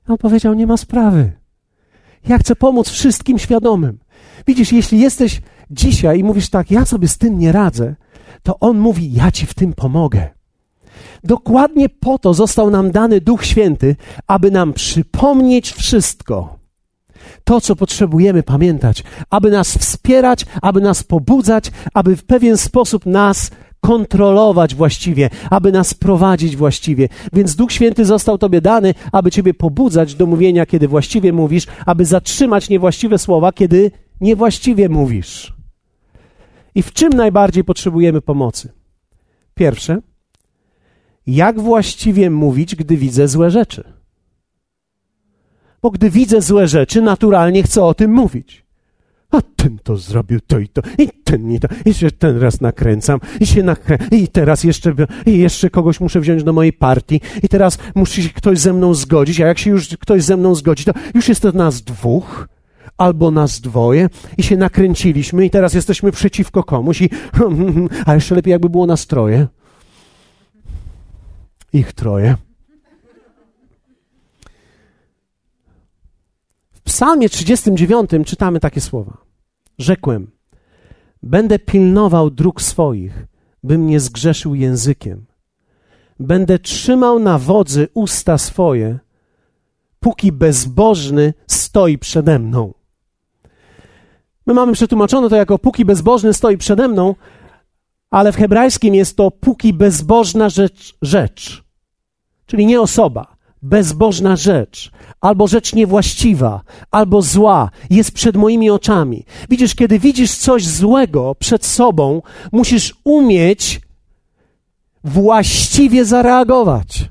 [0.09, 1.33] On powiedział, nie ma sprawy.
[2.29, 3.99] Ja chcę pomóc wszystkim świadomym.
[4.47, 7.95] Widzisz, jeśli jesteś dzisiaj i mówisz tak, ja sobie z tym nie radzę,
[8.43, 10.29] to on mówi, ja ci w tym pomogę.
[11.25, 16.59] Dokładnie po to został nam dany Duch Święty, aby nam przypomnieć wszystko.
[17.45, 23.51] To, co potrzebujemy pamiętać, aby nas wspierać, aby nas pobudzać, aby w pewien sposób nas
[23.85, 27.09] kontrolować właściwie, aby nas prowadzić właściwie.
[27.33, 32.05] Więc Duch Święty został Tobie dany, aby Ciebie pobudzać do mówienia, kiedy właściwie mówisz, aby
[32.05, 35.55] zatrzymać niewłaściwe słowa, kiedy niewłaściwie mówisz.
[36.75, 38.73] I w czym najbardziej potrzebujemy pomocy?
[39.55, 39.99] Pierwsze,
[41.27, 43.93] jak właściwie mówić, gdy widzę złe rzeczy?
[45.83, 48.64] Bo gdy widzę złe rzeczy, naturalnie chcę o tym mówić.
[49.65, 53.21] Ten to zrobił to i to, i ten i to, i jeszcze ten raz nakręcam,
[53.41, 53.99] i się nakrę...
[54.11, 54.95] i teraz jeszcze,
[55.27, 58.95] i jeszcze kogoś muszę wziąć do mojej partii, i teraz musi się ktoś ze mną
[58.95, 62.49] zgodzić, a jak się już ktoś ze mną zgodzi, to już jest to nas dwóch,
[62.99, 67.11] albo nas dwoje i się nakręciliśmy i teraz jesteśmy przeciwko komuś i
[68.07, 69.47] a jeszcze lepiej jakby było nas troje.
[71.73, 72.37] Ich troje.
[76.73, 79.24] W psalmie 39 czytamy takie słowa.
[79.79, 80.31] Rzekłem,
[81.23, 83.27] będę pilnował dróg swoich,
[83.63, 85.27] bym nie zgrzeszył językiem.
[86.21, 88.99] Będę trzymał na wodzy usta swoje,
[90.01, 92.75] póki bezbożny stoi przede mną.
[94.47, 97.15] My mamy przetłumaczone to jako póki bezbożny stoi przede mną,
[98.11, 101.65] ale w hebrajskim jest to póki bezbożna rzecz, rzecz.
[102.47, 103.34] Czyli nie osoba,
[103.65, 109.25] bezbożna rzecz, albo rzecz niewłaściwa, albo zła jest przed moimi oczami.
[109.51, 112.23] Widzisz, kiedy widzisz coś złego przed sobą,
[112.53, 113.81] musisz umieć
[115.05, 117.11] właściwie zareagować.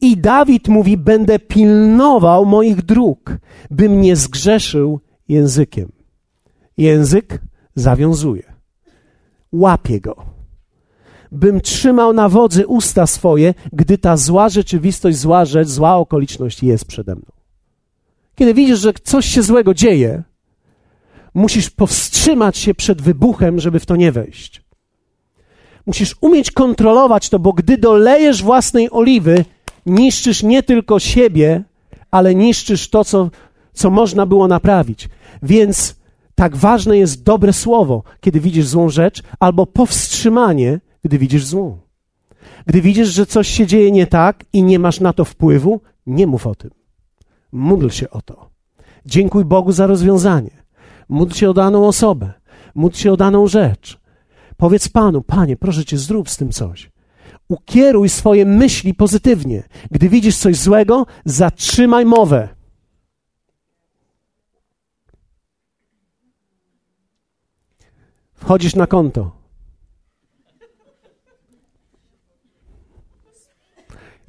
[0.00, 3.38] I Dawid mówi: Będę pilnował moich dróg,
[3.70, 5.92] bym nie zgrzeszył językiem.
[6.76, 7.40] Język
[7.74, 8.42] zawiązuje.
[9.52, 10.29] Łapie go.
[11.32, 16.84] Bym trzymał na wodzy usta swoje, gdy ta zła rzeczywistość, zła rzecz, zła okoliczność jest
[16.84, 17.26] przede mną.
[18.34, 20.22] Kiedy widzisz, że coś się złego dzieje,
[21.34, 24.62] musisz powstrzymać się przed wybuchem, żeby w to nie wejść.
[25.86, 29.44] Musisz umieć kontrolować to, bo gdy dolejesz własnej oliwy,
[29.86, 31.62] niszczysz nie tylko siebie,
[32.10, 33.30] ale niszczysz to, co,
[33.72, 35.08] co można było naprawić.
[35.42, 35.96] Więc
[36.34, 41.78] tak ważne jest dobre słowo, kiedy widzisz złą rzecz, albo powstrzymanie, gdy widzisz złą.
[42.66, 46.26] Gdy widzisz, że coś się dzieje nie tak i nie masz na to wpływu, nie
[46.26, 46.70] mów o tym.
[47.52, 48.50] Módl się o to.
[49.06, 50.62] Dziękuj Bogu za rozwiązanie.
[51.08, 52.32] Módl się o daną osobę.
[52.74, 54.00] Módl się o daną rzecz.
[54.56, 56.90] Powiedz Panu, Panie, proszę Cię, zrób z tym coś.
[57.48, 59.62] Ukieruj swoje myśli pozytywnie.
[59.90, 62.48] Gdy widzisz coś złego, zatrzymaj mowę.
[68.34, 69.39] Wchodzisz na konto.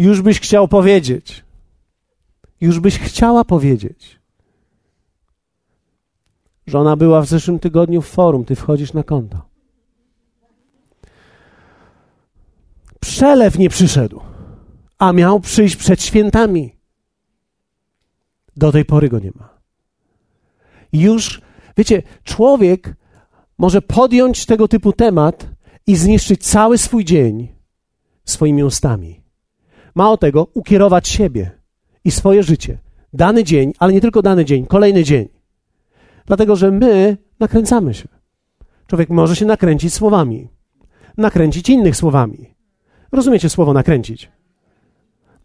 [0.02, 1.44] Już byś chciał powiedzieć.
[2.62, 4.20] Już byś chciała powiedzieć.
[6.68, 9.42] Żona była w zeszłym tygodniu w forum, ty wchodzisz na konto.
[13.00, 14.22] Przelew nie przyszedł,
[14.98, 16.76] a miał przyjść przed świętami.
[18.58, 19.50] Do tej pory go nie ma.
[20.94, 21.42] Już,
[21.78, 22.96] wiecie, człowiek
[23.58, 25.50] może podjąć tego typu temat
[25.88, 27.56] i zniszczyć cały swój dzień
[28.26, 29.21] swoimi ustami.
[29.96, 31.52] Mało tego, ukierować siebie
[32.04, 32.78] i swoje życie.
[33.14, 35.28] Dany dzień, ale nie tylko dany dzień, kolejny dzień.
[36.26, 38.08] Dlatego, że my nakręcamy się.
[38.88, 40.48] Człowiek może się nakręcić słowami,
[41.18, 42.56] nakręcić innych słowami.
[43.12, 44.32] Rozumiecie słowo nakręcić?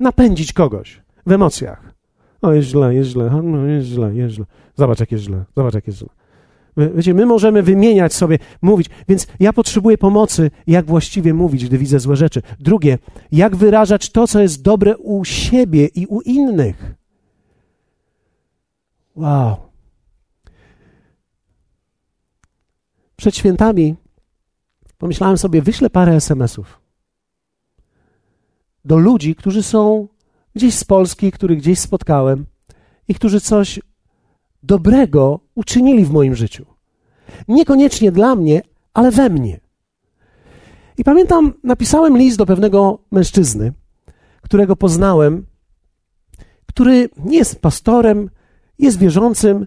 [0.00, 1.94] Napędzić kogoś w emocjach.
[2.42, 4.44] O, jest źle, jest źle, no, jest źle, jest źle.
[4.74, 6.08] Zobacz, jak jest źle, zobacz, jak jest źle.
[6.76, 12.00] Wiecie, my możemy wymieniać sobie, mówić, więc ja potrzebuję pomocy, jak właściwie mówić, gdy widzę
[12.00, 12.42] złe rzeczy.
[12.60, 12.98] Drugie,
[13.32, 16.94] jak wyrażać to, co jest dobre u siebie i u innych.
[19.16, 19.56] Wow.
[23.16, 23.94] Przed świętami
[24.98, 26.80] pomyślałem sobie, wyślę parę SMS-ów
[28.84, 30.08] do ludzi, którzy są
[30.54, 32.46] gdzieś z Polski, których gdzieś spotkałem
[33.08, 33.80] i którzy coś
[34.66, 36.66] dobrego uczynili w moim życiu.
[37.48, 38.62] Niekoniecznie dla mnie,
[38.94, 39.60] ale we mnie.
[40.98, 43.72] I pamiętam, napisałem list do pewnego mężczyzny,
[44.42, 45.46] którego poznałem,
[46.66, 48.30] który nie jest pastorem,
[48.78, 49.66] jest wierzącym,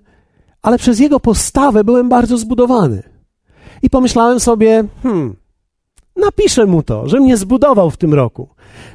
[0.62, 3.04] ale przez jego postawę byłem bardzo zbudowany.
[3.82, 5.36] I pomyślałem sobie, hmm,
[6.20, 8.50] Napiszę mu to, że mnie zbudował w tym roku.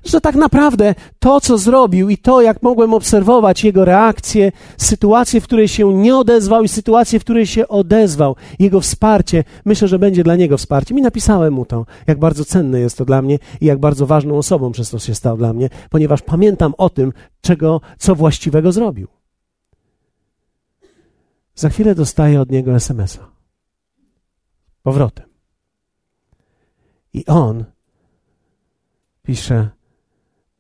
[0.05, 5.45] Że tak naprawdę to, co zrobił i to, jak mogłem obserwować jego reakcję, sytuację, w
[5.45, 10.25] której się nie odezwał i sytuację, w której się odezwał, jego wsparcie, myślę, że będzie
[10.25, 10.99] dla niego wsparciem.
[10.99, 14.39] I napisałem mu to, jak bardzo cenne jest to dla mnie i jak bardzo ważną
[14.39, 19.09] osobą przez to się stał dla mnie, ponieważ pamiętam o tym, czego, co właściwego zrobił.
[21.55, 23.31] Za chwilę dostaję od niego SMS-a.
[24.83, 25.34] Powrotem.
[27.15, 27.65] I on
[29.23, 29.71] pisze: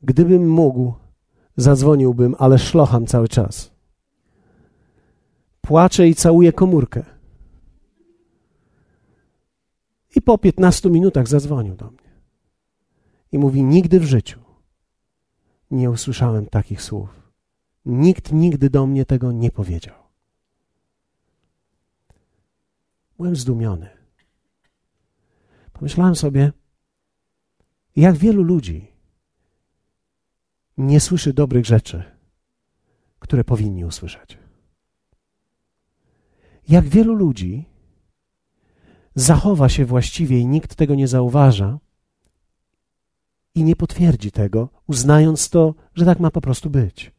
[0.02, 0.94] Gdybym mógł,
[1.56, 3.74] zadzwoniłbym, ale szlocham cały czas.
[5.60, 7.04] Płaczę i całuję komórkę.
[10.16, 12.10] I po 15 minutach zadzwonił do mnie.
[13.32, 14.40] I mówi: Nigdy w życiu
[15.70, 17.32] nie usłyszałem takich słów.
[17.86, 19.94] Nikt nigdy do mnie tego nie powiedział.
[23.16, 24.03] Byłem zdumiony.
[25.84, 26.52] Pomyślałem sobie,
[27.96, 28.92] jak wielu ludzi
[30.78, 32.02] nie słyszy dobrych rzeczy,
[33.18, 34.38] które powinni usłyszeć.
[36.68, 37.64] Jak wielu ludzi
[39.14, 41.78] zachowa się właściwie i nikt tego nie zauważa
[43.54, 47.12] i nie potwierdzi tego, uznając to, że tak ma po prostu być.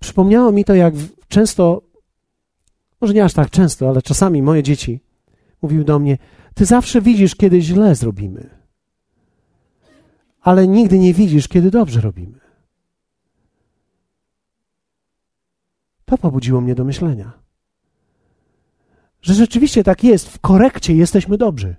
[0.00, 0.94] Przypomniało mi to, jak
[1.28, 1.82] często,
[3.00, 5.00] może nie aż tak często, ale czasami moje dzieci
[5.62, 6.18] mówiły do mnie:
[6.54, 8.50] Ty zawsze widzisz, kiedy źle zrobimy,
[10.40, 12.40] ale nigdy nie widzisz, kiedy dobrze robimy.
[16.04, 17.32] To pobudziło mnie do myślenia,
[19.22, 21.76] że rzeczywiście tak jest, w korekcie jesteśmy dobrzy.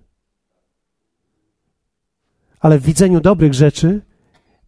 [2.59, 4.01] Ale w widzeniu dobrych rzeczy,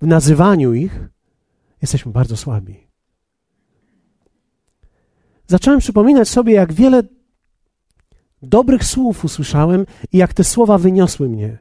[0.02, 1.00] w nazywaniu ich,
[1.82, 2.88] jesteśmy bardzo słabi.
[5.48, 7.04] Zacząłem przypominać sobie, jak wiele
[8.44, 11.58] dobrych słów usłyszałem i jak te słowa wyniosły mnie.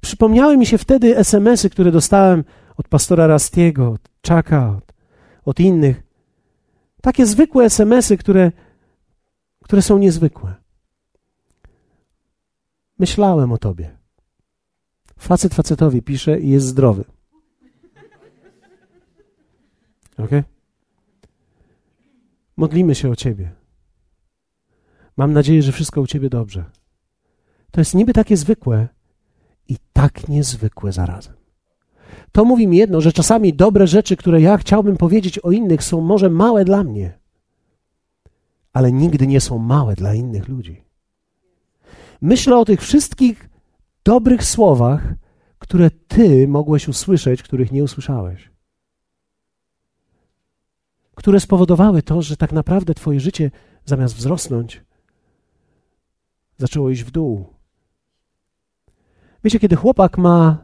[0.00, 2.44] Przypomniały mi się wtedy SMS-y, które dostałem
[2.76, 4.92] od pastora Rastiego, od Czaka, od,
[5.44, 6.02] od innych.
[7.02, 8.52] Takie zwykłe SMS-y, które,
[9.64, 10.54] które są niezwykłe.
[12.98, 13.96] Myślałem o tobie.
[15.18, 17.04] Facet facetowi pisze i jest zdrowy.
[20.18, 20.30] Ok?
[22.56, 23.59] Modlimy się o ciebie.
[25.16, 26.64] Mam nadzieję, że wszystko u ciebie dobrze.
[27.70, 28.88] To jest niby takie zwykłe
[29.68, 31.34] i tak niezwykłe zarazem.
[32.32, 36.00] To mówi mi jedno, że czasami dobre rzeczy, które ja chciałbym powiedzieć o innych, są
[36.00, 37.18] może małe dla mnie,
[38.72, 40.84] ale nigdy nie są małe dla innych ludzi.
[42.20, 43.50] Myślę o tych wszystkich
[44.04, 45.14] dobrych słowach,
[45.58, 48.50] które Ty mogłeś usłyszeć, których nie usłyszałeś.
[51.14, 53.50] Które spowodowały to, że tak naprawdę Twoje życie
[53.84, 54.82] zamiast wzrosnąć,
[56.60, 57.46] zaczęło iść w dół.
[59.44, 60.58] Wiecie, kiedy chłopak ma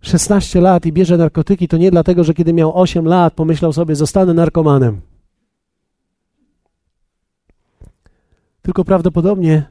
[0.00, 3.96] 16 lat i bierze narkotyki, to nie dlatego, że kiedy miał 8 lat, pomyślał sobie,
[3.96, 5.00] zostanę narkomanem.
[8.62, 9.64] Tylko prawdopodobnie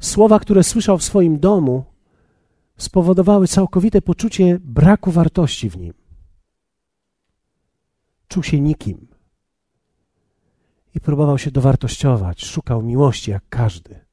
[0.00, 1.84] słowa, które słyszał w swoim domu,
[2.76, 5.94] spowodowały całkowite poczucie braku wartości w nim.
[8.28, 9.06] Czuł się nikim
[10.94, 14.03] i próbował się dowartościować, szukał miłości jak każdy.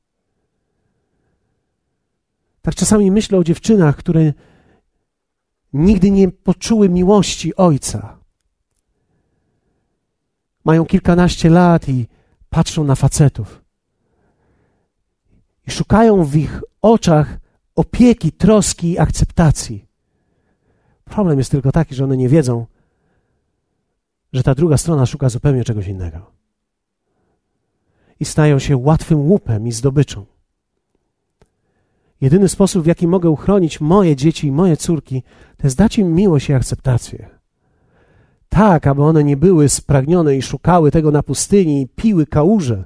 [2.61, 4.33] Tak czasami myślę o dziewczynach, które
[5.73, 8.17] nigdy nie poczuły miłości ojca.
[10.65, 12.07] Mają kilkanaście lat i
[12.49, 13.61] patrzą na facetów.
[15.67, 17.39] I szukają w ich oczach
[17.75, 19.85] opieki, troski i akceptacji.
[21.03, 22.65] Problem jest tylko taki, że one nie wiedzą,
[24.33, 26.31] że ta druga strona szuka zupełnie czegoś innego.
[28.19, 30.25] I stają się łatwym łupem i zdobyczą.
[32.21, 35.23] Jedyny sposób, w jaki mogę uchronić moje dzieci i moje córki,
[35.57, 37.29] to jest dać im miłość i akceptację.
[38.49, 42.83] Tak, aby one nie były spragnione i szukały tego na pustyni i piły kałuże,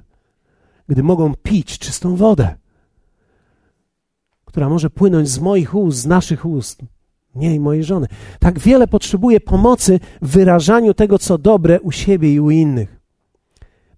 [0.88, 2.54] gdy mogą pić czystą wodę
[4.56, 6.82] która może płynąć z moich ust, z naszych ust,
[7.34, 8.06] nie i mojej żony.
[8.38, 13.00] Tak wiele potrzebuje pomocy w wyrażaniu tego, co dobre u siebie i u innych.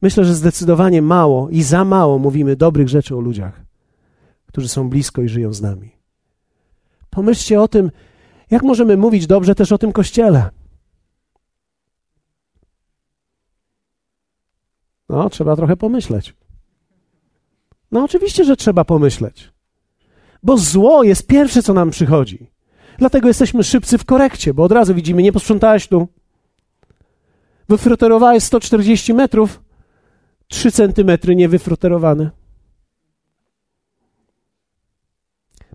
[0.03, 3.64] Myślę, że zdecydowanie mało i za mało mówimy dobrych rzeczy o ludziach,
[4.59, 5.90] którzy są blisko i żyją z nami.
[7.11, 7.90] Pomyślcie o tym,
[8.51, 10.51] jak możemy mówić dobrze też o tym kościele.
[15.09, 16.35] No, trzeba trochę pomyśleć.
[17.92, 19.53] No, oczywiście, że trzeba pomyśleć.
[20.42, 22.51] Bo zło jest pierwsze, co nam przychodzi.
[22.99, 26.09] Dlatego jesteśmy szybcy w korekcie, bo od razu widzimy, nie posprzątałeś tu.
[27.68, 29.62] Wyfroterowałeś 140 metrów,
[30.49, 32.31] 3 centymetry niewyfroterowane.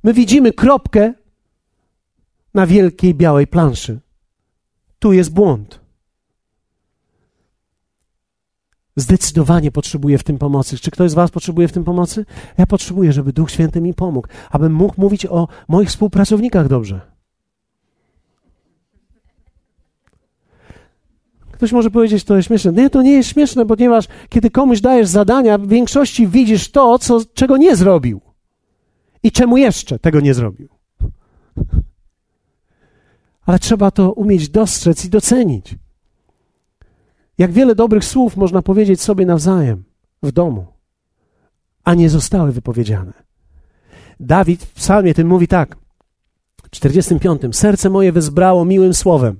[0.03, 1.13] My widzimy kropkę
[2.53, 3.99] na wielkiej białej planszy.
[4.99, 5.79] Tu jest błąd.
[8.95, 10.77] Zdecydowanie potrzebuję w tym pomocy.
[10.77, 12.25] Czy ktoś z Was potrzebuje w tym pomocy?
[12.57, 17.01] Ja potrzebuję, żeby Duch Święty mi pomógł, abym mógł mówić o moich współpracownikach dobrze.
[21.51, 22.71] Ktoś może powiedzieć, to jest śmieszne.
[22.71, 27.19] Nie, to nie jest śmieszne, ponieważ kiedy komuś dajesz zadania, w większości widzisz to, co,
[27.33, 28.32] czego nie zrobił.
[29.23, 30.69] I czemu jeszcze tego nie zrobił.
[33.45, 35.75] Ale trzeba to umieć dostrzec i docenić.
[37.37, 39.83] Jak wiele dobrych słów można powiedzieć sobie nawzajem
[40.23, 40.65] w domu,
[41.83, 43.13] a nie zostały wypowiedziane.
[44.19, 45.77] Dawid w psalmie tym mówi tak,
[46.63, 47.41] w 45.
[47.51, 49.39] Serce moje wezbrało miłym słowem.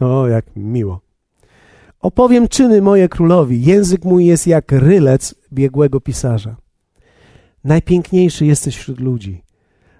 [0.00, 1.00] O, jak miło.
[2.00, 3.64] Opowiem czyny moje królowi.
[3.64, 6.56] Język mój jest jak rylec biegłego pisarza.
[7.64, 9.42] Najpiękniejszy jesteś wśród ludzi.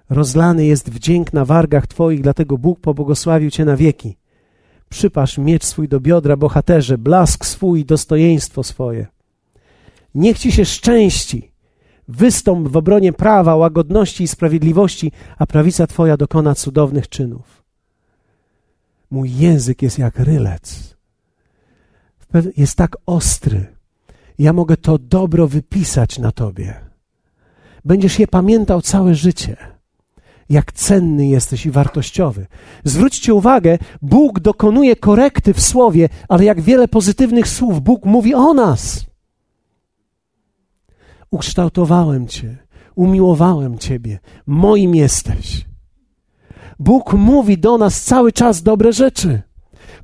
[0.09, 4.17] Rozlany jest wdzięk na wargach Twoich, dlatego Bóg pobłogosławił Cię na wieki.
[4.89, 9.07] Przypasz miecz swój do biodra, bohaterze, blask swój, dostojeństwo swoje.
[10.15, 11.51] Niech Ci się szczęści.
[12.07, 17.63] Wystąp w obronie prawa, łagodności i sprawiedliwości, a prawica Twoja dokona cudownych czynów.
[19.11, 20.97] Mój język jest jak rylec.
[22.57, 23.65] Jest tak ostry.
[24.39, 26.88] Ja mogę to dobro wypisać na Tobie.
[27.85, 29.57] Będziesz je pamiętał całe życie
[30.49, 32.47] jak cenny jesteś i wartościowy.
[32.83, 38.53] Zwróćcie uwagę, Bóg dokonuje korekty w słowie, ale jak wiele pozytywnych słów Bóg mówi o
[38.53, 39.05] nas.
[41.31, 42.57] Ukształtowałem Cię,
[42.95, 45.65] umiłowałem Ciebie, moim jesteś.
[46.79, 49.41] Bóg mówi do nas cały czas dobre rzeczy.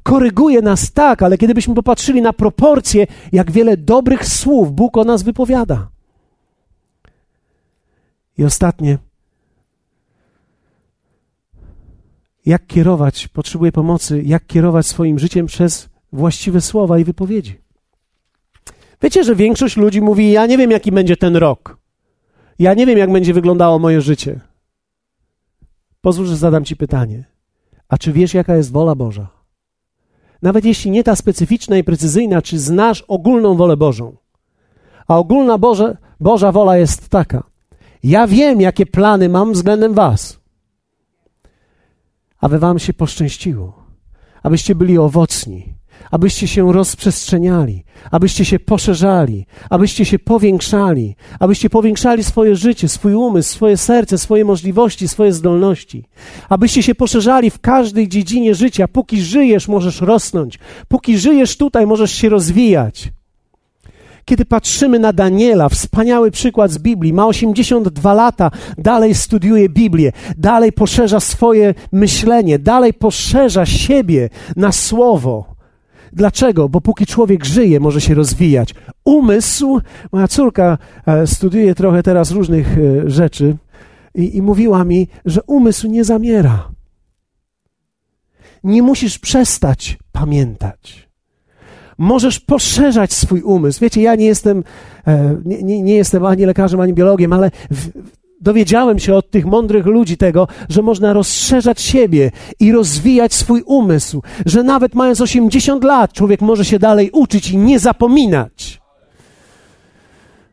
[0.03, 5.23] Koryguje nas tak, ale kiedybyśmy popatrzyli na proporcje, jak wiele dobrych słów Bóg o nas
[5.23, 5.94] wypowiada.
[8.37, 8.97] I ostatnie,
[12.45, 17.61] jak kierować, potrzebuję pomocy, jak kierować swoim życiem przez właściwe słowa i wypowiedzi.
[19.01, 21.77] Wiecie, że większość ludzi mówi: Ja nie wiem, jaki będzie ten rok.
[22.59, 24.39] Ja nie wiem, jak będzie wyglądało moje życie.
[26.01, 27.25] Pozwól, że zadam Ci pytanie.
[27.87, 29.27] A czy wiesz, jaka jest wola Boża?
[30.41, 34.17] Nawet jeśli nie ta specyficzna i precyzyjna, czy znasz ogólną wolę Bożą?
[35.07, 37.43] A ogólna Boże, Boża wola jest taka.
[38.05, 40.39] Ja wiem, jakie plany mam względem Was.
[42.39, 43.83] Aby wam się poszczęściło,
[44.43, 45.73] abyście byli owocni,
[46.11, 53.55] abyście się rozprzestrzeniali, abyście się poszerzali, abyście się powiększali, abyście powiększali swoje życie, swój umysł,
[53.55, 56.05] swoje serce, swoje możliwości, swoje zdolności,
[56.49, 58.87] abyście się poszerzali w każdej dziedzinie życia.
[58.87, 63.14] Póki żyjesz, możesz rosnąć, póki żyjesz tutaj, możesz się rozwijać.
[64.25, 70.71] Kiedy patrzymy na Daniela, wspaniały przykład z Biblii, ma 82 lata, dalej studiuje Biblię, dalej
[70.71, 75.55] poszerza swoje myślenie, dalej poszerza siebie na słowo.
[76.13, 76.69] Dlaczego?
[76.69, 78.75] Bo póki człowiek żyje, może się rozwijać.
[79.05, 83.57] Umysł, moja córka e, studiuje trochę teraz różnych e, rzeczy
[84.15, 86.71] i, i mówiła mi, że umysł nie zamiera.
[88.63, 91.09] Nie musisz przestać pamiętać.
[91.97, 93.79] Możesz poszerzać swój umysł.
[93.79, 94.63] Wiecie, ja nie jestem,
[95.07, 97.89] e, nie, nie, nie jestem ani lekarzem, ani biologiem, ale w,
[98.41, 104.21] dowiedziałem się od tych mądrych ludzi tego, że można rozszerzać siebie i rozwijać swój umysł,
[104.45, 108.81] że nawet mając 80 lat człowiek może się dalej uczyć i nie zapominać.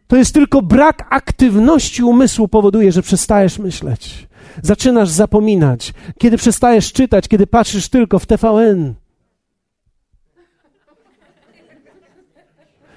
[0.06, 4.28] To jest tylko brak aktywności umysłu powoduje, że przestajesz myśleć.
[4.62, 5.92] Zaczynasz zapominać.
[6.18, 8.94] Kiedy przestajesz czytać, kiedy patrzysz tylko w TVN,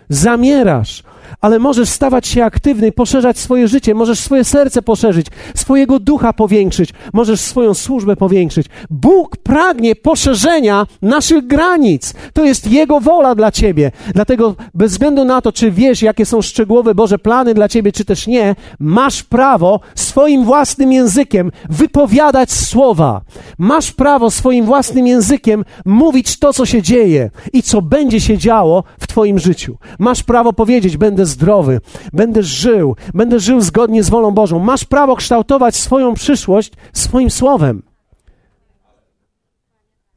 [0.10, 1.04] zamierasz,
[1.42, 6.90] ale możesz stawać się aktywny, poszerzać swoje życie, możesz swoje serce poszerzyć, swojego ducha powiększyć,
[7.14, 8.68] możesz swoją służbę powiększyć.
[8.90, 12.14] Bóg pragnie poszerzenia naszych granic.
[12.34, 13.92] To jest Jego wola dla ciebie.
[14.14, 18.06] Dlatego bez względu na to, czy wiesz, jakie są szczegółowe Boże plany dla ciebie, czy
[18.06, 23.22] też nie, masz prawo swoim własnym językiem wypowiadać słowa.
[23.58, 28.84] Masz prawo swoim własnym językiem mówić to, co się dzieje i co będzie się działo
[29.00, 29.78] w twoim życiu.
[30.00, 31.82] Masz prawo powiedzieć, będę zdrowy,
[32.14, 34.60] będę żył, będę żył zgodnie z wolą Bożą.
[34.60, 37.84] Masz prawo kształtować swoją przyszłość swoim słowem.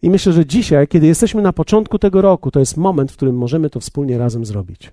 [0.02, 3.36] I myślę, że dzisiaj, kiedy jesteśmy na początku tego roku, to jest moment, w którym
[3.36, 4.92] możemy to wspólnie razem zrobić.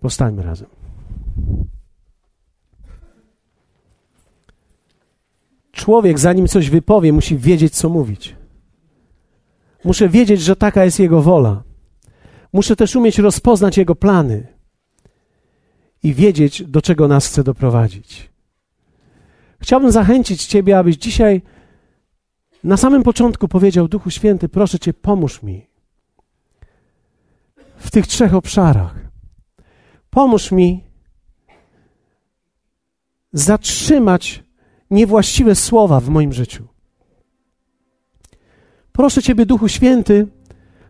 [0.00, 0.68] Powstańmy razem.
[5.72, 8.36] Człowiek, zanim coś wypowie, musi wiedzieć, co mówić.
[9.84, 11.62] Muszę wiedzieć, że taka jest jego wola.
[12.56, 14.46] Muszę też umieć rozpoznać Jego plany
[16.02, 18.30] i wiedzieć, do czego nas chce doprowadzić.
[19.60, 21.42] Chciałbym zachęcić Ciebie, abyś dzisiaj
[22.64, 25.66] na samym początku powiedział: Duchu Święty, proszę Cię, pomóż mi
[27.76, 28.94] w tych trzech obszarach.
[30.10, 30.84] Pomóż mi
[33.32, 34.44] zatrzymać
[34.90, 36.66] niewłaściwe słowa w moim życiu.
[38.92, 40.35] Proszę Ciebie, Duchu Święty,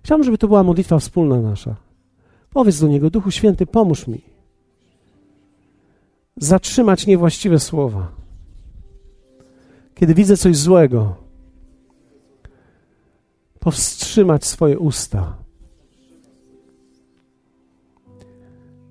[0.06, 1.76] Chciałbym, żeby to była modlitwa wspólna nasza.
[2.50, 4.22] Powiedz do Niego, Duchu Święty, pomóż mi
[6.36, 8.12] zatrzymać niewłaściwe słowa.
[9.94, 11.16] Kiedy widzę coś złego,
[13.60, 15.36] powstrzymać swoje usta.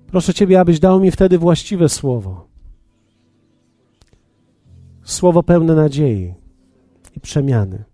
[0.06, 2.46] Proszę Ciebie, abyś dał mi wtedy właściwe słowo.
[5.04, 6.34] Słowo pełne nadziei
[7.16, 7.84] i przemiany.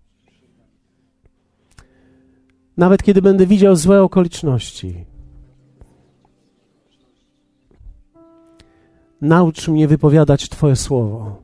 [2.77, 5.05] Nawet kiedy będę widział złe okoliczności.
[9.21, 11.43] Naucz mnie wypowiadać Twoje słowo.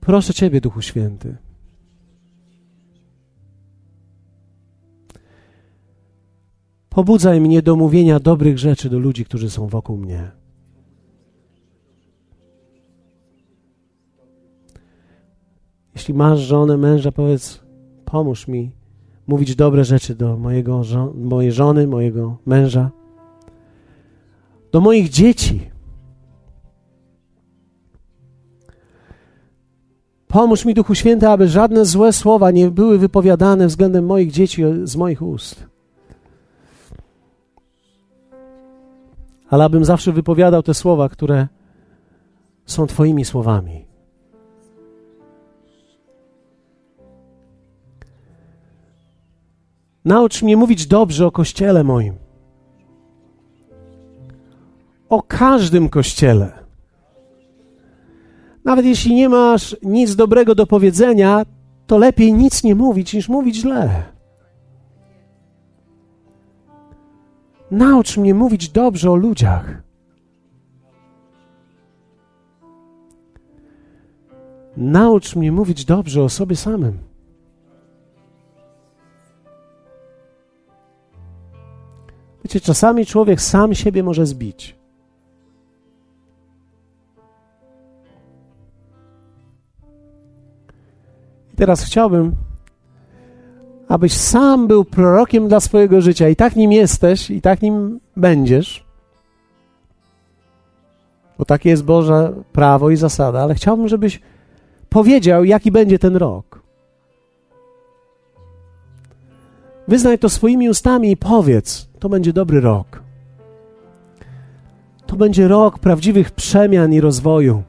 [0.00, 1.36] Proszę Ciebie, Duchu Święty.
[6.88, 10.43] Pobudzaj mnie do mówienia dobrych rzeczy do ludzi, którzy są wokół mnie.
[15.94, 17.60] Jeśli masz żonę, męża, powiedz:
[18.04, 18.70] pomóż mi
[19.26, 20.82] mówić dobre rzeczy do mojego,
[21.14, 22.90] mojej żony, mojego męża,
[24.72, 25.70] do moich dzieci.
[30.26, 34.96] Pomóż mi, Duchu Święty, aby żadne złe słowa nie były wypowiadane względem moich dzieci z
[34.96, 35.66] moich ust.
[39.48, 41.48] Ale abym zawsze wypowiadał te słowa, które
[42.66, 43.93] są Twoimi słowami.
[50.04, 52.14] Naucz mnie mówić dobrze o kościele moim.
[55.08, 56.52] O każdym kościele.
[58.64, 61.42] Nawet jeśli nie masz nic dobrego do powiedzenia,
[61.86, 64.02] to lepiej nic nie mówić niż mówić źle.
[67.70, 69.82] Naucz mnie mówić dobrze o ludziach.
[74.76, 77.13] Naucz mnie mówić dobrze o sobie samym.
[82.44, 84.76] Wiecie, czasami człowiek sam siebie może zbić.
[91.52, 92.34] I teraz chciałbym,
[93.88, 96.28] abyś sam był prorokiem dla swojego życia.
[96.28, 98.84] I tak nim jesteś, i tak nim będziesz.
[101.38, 104.20] Bo takie jest Boże prawo i zasada, ale chciałbym, żebyś
[104.88, 106.62] powiedział, jaki będzie ten rok.
[109.88, 113.02] Wyznaj to swoimi ustami i powiedz: To będzie dobry rok.
[115.06, 117.62] To będzie rok prawdziwych przemian i rozwoju.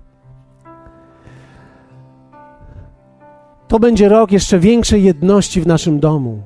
[3.67, 6.43] To będzie rok jeszcze większej jedności w naszym domu.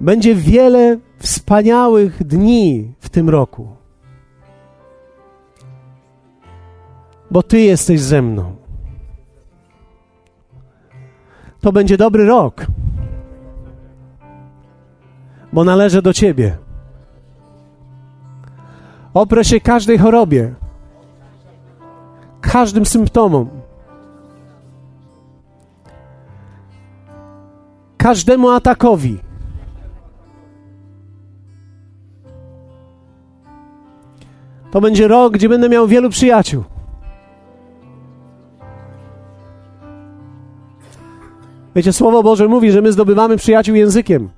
[0.00, 3.68] Będzie wiele wspaniałych dni w tym roku,
[7.30, 8.56] bo Ty jesteś ze mną
[11.60, 12.66] to będzie dobry rok,
[15.52, 16.56] bo należę do Ciebie.
[19.14, 20.54] Oprę się każdej chorobie,
[22.40, 23.48] każdym symptomom,
[27.96, 29.18] każdemu atakowi.
[34.70, 36.64] To będzie rok, gdzie będę miał wielu przyjaciół.
[41.76, 44.30] Wiecie, Słowo Boże mówi, że my zdobywamy przyjaciół językiem.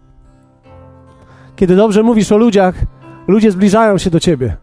[1.60, 2.74] Kiedy dobrze mówisz o ludziach,
[3.28, 4.56] ludzie zbliżają się do ciebie.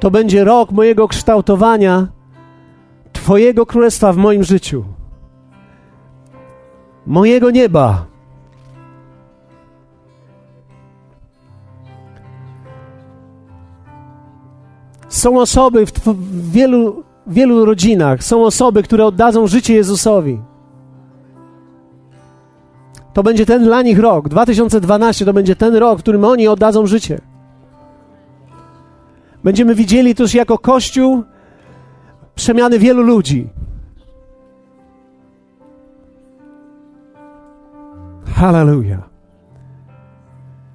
[0.00, 2.08] To będzie rok mojego kształtowania
[3.12, 4.84] Twojego królestwa w moim życiu,
[7.06, 8.06] mojego nieba.
[15.08, 20.40] Są osoby w, w wielu, wielu rodzinach, są osoby, które oddadzą życie Jezusowi.
[23.12, 24.28] To będzie ten dla nich rok.
[24.28, 27.20] 2012 to będzie ten rok, w którym oni oddadzą życie.
[29.44, 31.22] Będziemy widzieli też jako Kościół
[32.34, 33.48] przemiany wielu ludzi.
[38.34, 39.10] Hallelujah.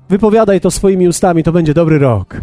[0.09, 2.41] Wypowiadaj to swoimi ustami, to będzie dobry rok.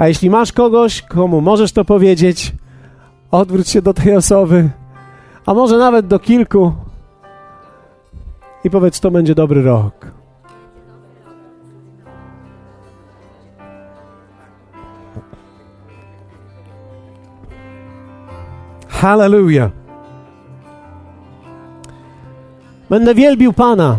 [0.00, 2.52] A jeśli masz kogoś, komu możesz to powiedzieć,
[3.30, 4.70] odwróć się do tej osoby,
[5.46, 6.72] a może nawet do kilku
[8.64, 10.06] i powiedz, to będzie dobry rok.
[18.88, 19.70] Hallelujah.
[22.90, 23.98] Będę wielbił Pana.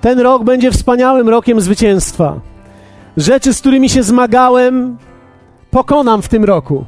[0.00, 2.49] Ten rok będzie wspaniałym rokiem zwycięstwa.
[3.20, 4.98] Rzeczy, z którymi się zmagałem,
[5.70, 6.84] pokonam w tym roku.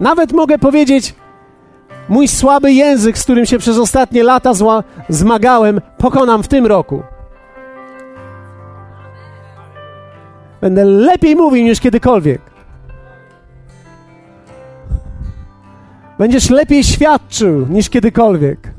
[0.00, 1.14] Nawet mogę powiedzieć,
[2.08, 4.52] mój słaby język, z którym się przez ostatnie lata
[5.08, 7.02] zmagałem, pokonam w tym roku.
[10.60, 12.40] Będę lepiej mówił niż kiedykolwiek.
[16.18, 18.74] Będziesz lepiej świadczył niż kiedykolwiek.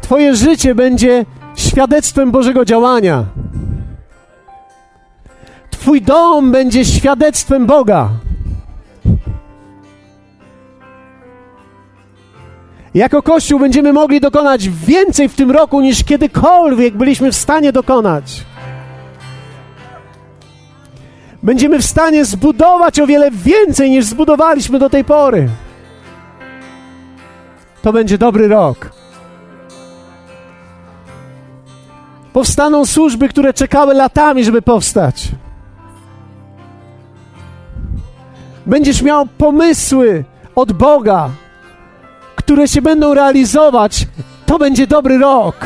[0.00, 1.24] Twoje życie będzie
[1.56, 3.24] świadectwem Bożego działania.
[5.70, 8.08] Twój dom będzie świadectwem Boga.
[12.94, 18.44] Jako Kościół będziemy mogli dokonać więcej w tym roku niż kiedykolwiek byliśmy w stanie dokonać.
[21.42, 25.48] Będziemy w stanie zbudować o wiele więcej niż zbudowaliśmy do tej pory.
[27.82, 29.03] To będzie dobry rok.
[32.34, 35.28] Powstaną służby, które czekały latami, żeby powstać.
[38.66, 40.24] Będziesz miał pomysły
[40.54, 41.30] od Boga,
[42.36, 44.06] które się będą realizować.
[44.46, 45.56] To będzie dobry rok.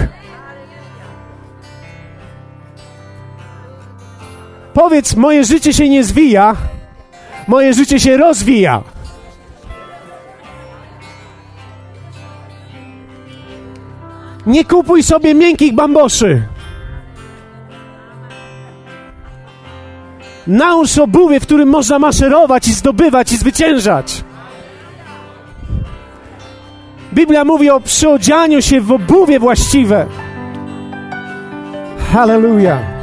[4.74, 6.56] Powiedz, moje życie się nie zwija,
[7.46, 8.82] moje życie się rozwija.
[14.46, 16.48] Nie kupuj sobie miękkich bamboszy.
[20.48, 24.24] Nałóż obuwie, w którym można maszerować i zdobywać i zwyciężać.
[27.14, 30.06] Biblia mówi o przyodzianiu się w obuwie właściwe.
[32.12, 32.97] Hallelujah.